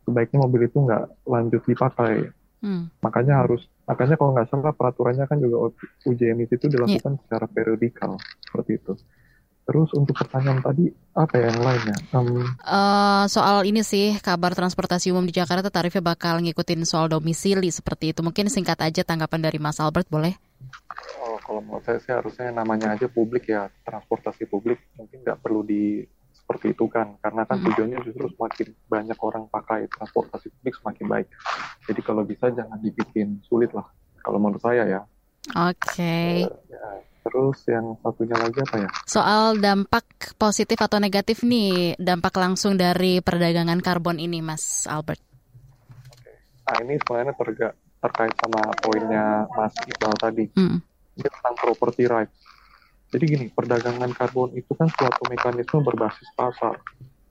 [0.01, 2.33] sebaiknya mobil itu nggak lanjut dipakai
[2.63, 2.87] Hmm.
[3.03, 5.75] Makanya harus, makanya kalau nggak salah peraturannya kan juga
[6.07, 7.21] uji emisi itu dilakukan yeah.
[7.27, 8.95] secara periodikal seperti itu.
[9.63, 11.95] Terus untuk pertanyaan tadi apa ya yang lainnya?
[12.11, 17.71] Um, uh, soal ini sih kabar transportasi umum di Jakarta tarifnya bakal ngikutin soal domisili
[17.71, 18.19] seperti itu.
[18.23, 20.35] Mungkin singkat aja tanggapan dari Mas Albert boleh?
[21.23, 25.63] Oh, kalau menurut saya sih harusnya namanya aja publik ya transportasi publik mungkin nggak perlu
[25.63, 26.03] di
[26.43, 27.65] seperti itu kan karena kan hmm.
[27.71, 31.27] tujuannya justru semakin banyak orang pakai transportasi publik semakin baik
[31.87, 33.87] jadi kalau bisa jangan dibikin sulit lah
[34.19, 35.01] kalau menurut saya ya
[35.55, 36.43] oke okay.
[36.43, 36.85] uh, eh, ya.
[37.23, 43.23] terus yang satunya lagi apa ya soal dampak positif atau negatif nih dampak langsung dari
[43.23, 45.23] perdagangan karbon ini Mas Albert
[46.63, 47.67] nah ini sebenarnya terga,
[48.03, 50.77] terkait sama poinnya Mas Iqbal tadi mm.
[51.23, 52.52] ini tentang property rights
[53.13, 56.81] jadi gini, perdagangan karbon itu kan suatu mekanisme berbasis pasar.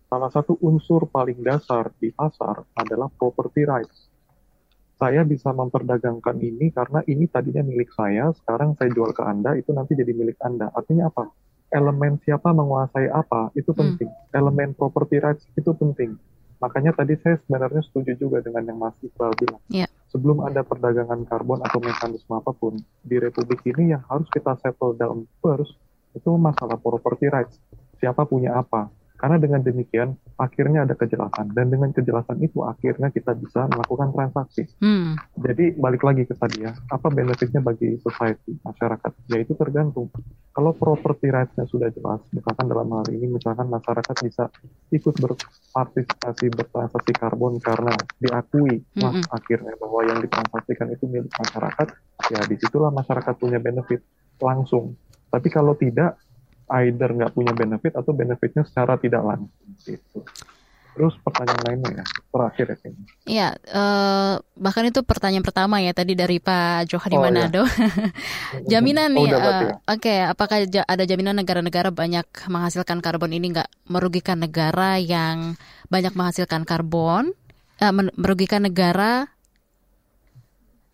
[0.07, 4.07] Salah satu unsur paling dasar di pasar adalah property rights.
[4.95, 9.75] Saya bisa memperdagangkan ini karena ini tadinya milik saya, sekarang saya jual ke Anda, itu
[9.75, 10.71] nanti jadi milik Anda.
[10.71, 11.27] Artinya apa?
[11.75, 13.81] Elemen siapa menguasai apa, itu hmm.
[13.83, 14.11] penting.
[14.15, 14.39] Hmm.
[14.39, 16.15] Elemen property rights itu penting.
[16.63, 19.59] Makanya tadi saya sebenarnya setuju juga dengan yang Mas Iqbal bilang.
[19.67, 24.53] Yeah sebelum ada perdagangan karbon atau mekanisme apa pun di Republik ini yang harus kita
[24.61, 25.73] settle down first
[26.13, 27.57] itu masalah property rights.
[27.97, 28.93] Siapa punya apa?
[29.23, 34.67] Karena dengan demikian akhirnya ada kejelasan dan dengan kejelasan itu akhirnya kita bisa melakukan transaksi.
[34.83, 35.15] Hmm.
[35.39, 39.13] Jadi balik lagi ke tadi ya, apa benefitnya bagi society masyarakat?
[39.31, 40.11] Ya itu tergantung.
[40.51, 44.51] Kalau property rights-nya sudah jelas, misalkan dalam hal ini misalkan masyarakat bisa
[44.91, 49.07] ikut berpartisipasi bertransaksi karbon karena diakui hmm.
[49.07, 51.89] lah akhirnya bahwa yang ditransaksikan itu milik masyarakat,
[52.27, 54.03] ya di situlah masyarakat punya benefit
[54.43, 54.99] langsung.
[55.31, 56.19] Tapi kalau tidak,
[56.81, 59.51] either nggak punya benefit atau benefitnya secara tidak langsung
[59.85, 60.25] gitu.
[60.93, 63.05] Terus pertanyaan lainnya ya, terakhir ya ini.
[63.25, 67.65] Iya, uh, bahkan itu pertanyaan pertama ya tadi dari Pak Johari oh, Manado.
[67.65, 68.77] Ya.
[68.77, 69.49] jaminan nih, oh, uh, ya.
[69.49, 75.57] oke, okay, apakah ada jaminan negara-negara banyak menghasilkan karbon ini nggak merugikan negara yang
[75.89, 77.33] banyak menghasilkan karbon,
[77.81, 79.33] uh, merugikan negara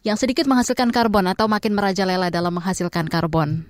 [0.06, 3.66] yang sedikit menghasilkan karbon atau makin merajalela dalam menghasilkan karbon?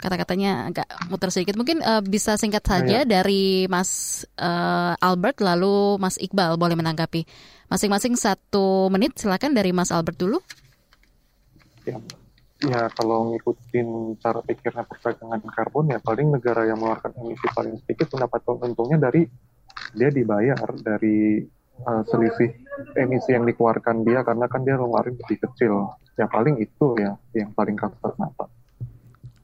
[0.00, 1.54] Kata-katanya agak muter sedikit.
[1.60, 3.08] Mungkin uh, bisa singkat saja ya.
[3.08, 7.28] dari Mas uh, Albert lalu Mas Iqbal boleh menanggapi.
[7.68, 10.40] Masing-masing satu menit silakan dari Mas Albert dulu.
[11.84, 12.00] Ya,
[12.64, 18.12] ya kalau ngikutin cara pikirnya perdagangan karbon ya paling negara yang mengeluarkan emisi paling sedikit
[18.16, 19.24] mendapatkan untungnya dari
[19.96, 21.40] dia dibayar dari
[21.84, 22.50] uh, selisih
[22.96, 25.94] emisi yang dikeluarkan dia karena kan dia ngeluarin lebih kecil.
[26.18, 28.48] Ya paling itu ya yang paling kasar mata.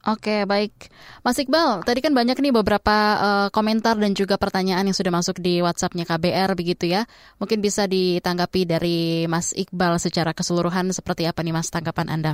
[0.07, 0.87] Oke, baik.
[1.27, 5.43] Mas Iqbal, tadi kan banyak nih beberapa uh, komentar dan juga pertanyaan yang sudah masuk
[5.43, 7.11] di WhatsApp-nya KBR begitu ya.
[7.43, 12.33] Mungkin bisa ditanggapi dari Mas Iqbal secara keseluruhan seperti apa nih Mas tanggapan Anda?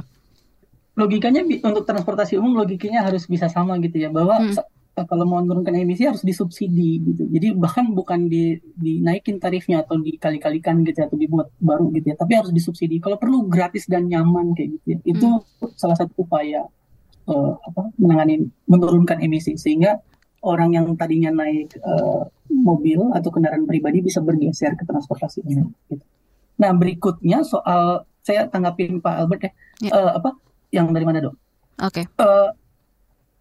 [1.00, 5.08] Logikanya untuk transportasi umum logikanya harus bisa sama gitu ya, bahwa hmm.
[5.08, 7.24] kalau mau menurunkan emisi harus disubsidi gitu.
[7.24, 12.20] Jadi bahkan bukan di dinaikin tarifnya atau dikali-kalikan gitu ya, atau dibuat baru gitu ya,
[12.20, 13.00] tapi harus disubsidi.
[13.00, 14.98] Kalau perlu gratis dan nyaman kayak gitu ya.
[15.08, 15.72] Itu hmm.
[15.80, 16.68] salah satu upaya
[17.32, 19.96] uh, apa menangani menurunkan emisi sehingga
[20.44, 25.72] orang yang tadinya naik uh, mobil atau kendaraan pribadi bisa bergeser ke transportasi umum.
[25.88, 26.04] Gitu.
[26.60, 29.52] Nah berikutnya soal saya tanggapin Pak Albert ya,
[29.88, 29.90] ya.
[29.90, 30.30] Uh, apa
[30.70, 31.36] yang dari mana dong?
[31.80, 32.04] Oke.
[32.04, 32.04] Okay.
[32.20, 32.52] Uh,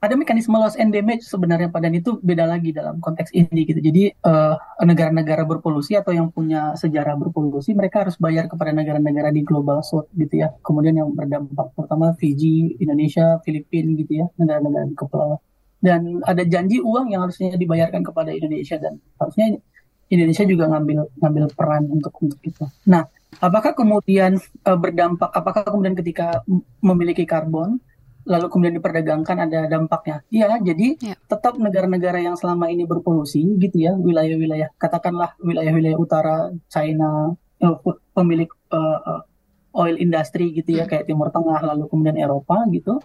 [0.01, 3.77] ada mekanisme loss and damage sebenarnya pada itu beda lagi dalam konteks ini gitu.
[3.77, 9.45] Jadi eh, negara-negara berpolusi atau yang punya sejarah berpolusi mereka harus bayar kepada negara-negara di
[9.45, 10.49] global south gitu ya.
[10.65, 15.37] Kemudian yang berdampak pertama Fiji, Indonesia, Filipina gitu ya, negara-negara di kepulauan.
[15.81, 19.61] Dan ada janji uang yang harusnya dibayarkan kepada Indonesia dan harusnya
[20.09, 22.65] Indonesia juga ngambil ngambil peran untuk untuk itu.
[22.89, 23.05] Nah,
[23.37, 26.41] apakah kemudian uh, berdampak apakah kemudian ketika
[26.81, 27.79] memiliki karbon
[28.25, 30.21] lalu kemudian diperdagangkan ada dampaknya.
[30.29, 31.15] Iya, jadi ya.
[31.25, 37.75] tetap negara-negara yang selama ini berpolusi gitu ya, wilayah-wilayah katakanlah wilayah-wilayah utara China eh,
[38.13, 39.25] pemilik uh,
[39.71, 40.91] oil industry gitu ya hmm.
[40.91, 42.99] kayak Timur Tengah lalu kemudian Eropa gitu.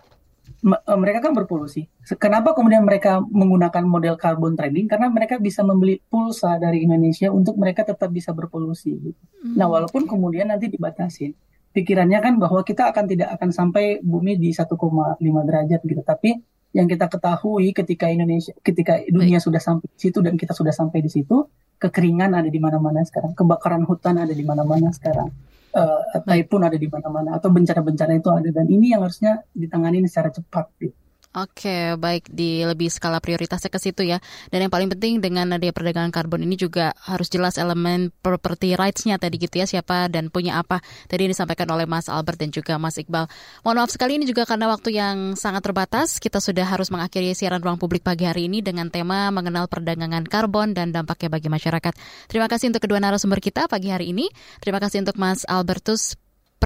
[0.99, 1.91] mereka kan berpolusi.
[2.23, 4.87] Kenapa kemudian mereka menggunakan model carbon trading?
[4.87, 8.95] Karena mereka bisa membeli pulsa dari Indonesia untuk mereka tetap bisa berpolusi.
[8.95, 9.21] Gitu.
[9.43, 9.59] Hmm.
[9.59, 11.35] Nah, walaupun kemudian nanti dibatasin
[11.77, 14.72] pikirannya kan bahwa kita akan tidak akan sampai bumi di 1,5
[15.20, 16.01] derajat gitu.
[16.01, 16.41] Tapi
[16.72, 21.05] yang kita ketahui ketika Indonesia, ketika dunia sudah sampai di situ dan kita sudah sampai
[21.05, 21.45] di situ,
[21.77, 25.29] kekeringan ada di mana-mana sekarang, kebakaran hutan ada di mana-mana sekarang,
[25.77, 30.33] uh, typhoon ada di mana-mana, atau bencana-bencana itu ada dan ini yang harusnya ditangani secara
[30.33, 30.72] cepat.
[30.81, 30.97] Gitu.
[31.37, 34.16] Oke, baik di lebih skala prioritasnya ke situ ya.
[34.49, 39.20] Dan yang paling penting dengan dia perdagangan karbon ini juga harus jelas elemen property rights-nya
[39.20, 40.80] tadi gitu ya, siapa dan punya apa.
[41.05, 43.28] Tadi yang disampaikan oleh Mas Albert dan juga Mas Iqbal.
[43.68, 47.61] Mohon maaf sekali ini juga karena waktu yang sangat terbatas, kita sudah harus mengakhiri siaran
[47.61, 51.93] ruang publik pagi hari ini dengan tema mengenal perdagangan karbon dan dampaknya bagi masyarakat.
[52.32, 54.32] Terima kasih untuk kedua narasumber kita pagi hari ini.
[54.64, 56.16] Terima kasih untuk Mas Albertus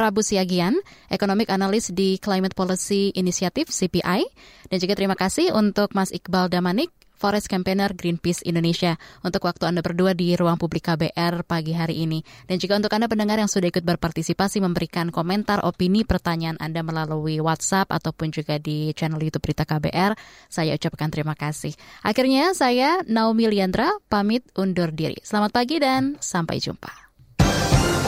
[0.01, 0.81] Prabu Siagian,
[1.13, 4.25] Economic Analyst di Climate Policy Initiative CPI,
[4.73, 6.89] dan juga terima kasih untuk Mas Iqbal Damanik,
[7.21, 12.25] Forest Campaigner Greenpeace Indonesia untuk waktu Anda berdua di ruang publik KBR pagi hari ini.
[12.49, 17.37] Dan juga untuk Anda pendengar yang sudah ikut berpartisipasi memberikan komentar, opini, pertanyaan Anda melalui
[17.45, 20.17] WhatsApp ataupun juga di channel YouTube Berita KBR,
[20.49, 21.77] saya ucapkan terima kasih.
[22.01, 25.21] Akhirnya saya Naomi Liandra pamit undur diri.
[25.21, 27.10] Selamat pagi dan sampai jumpa.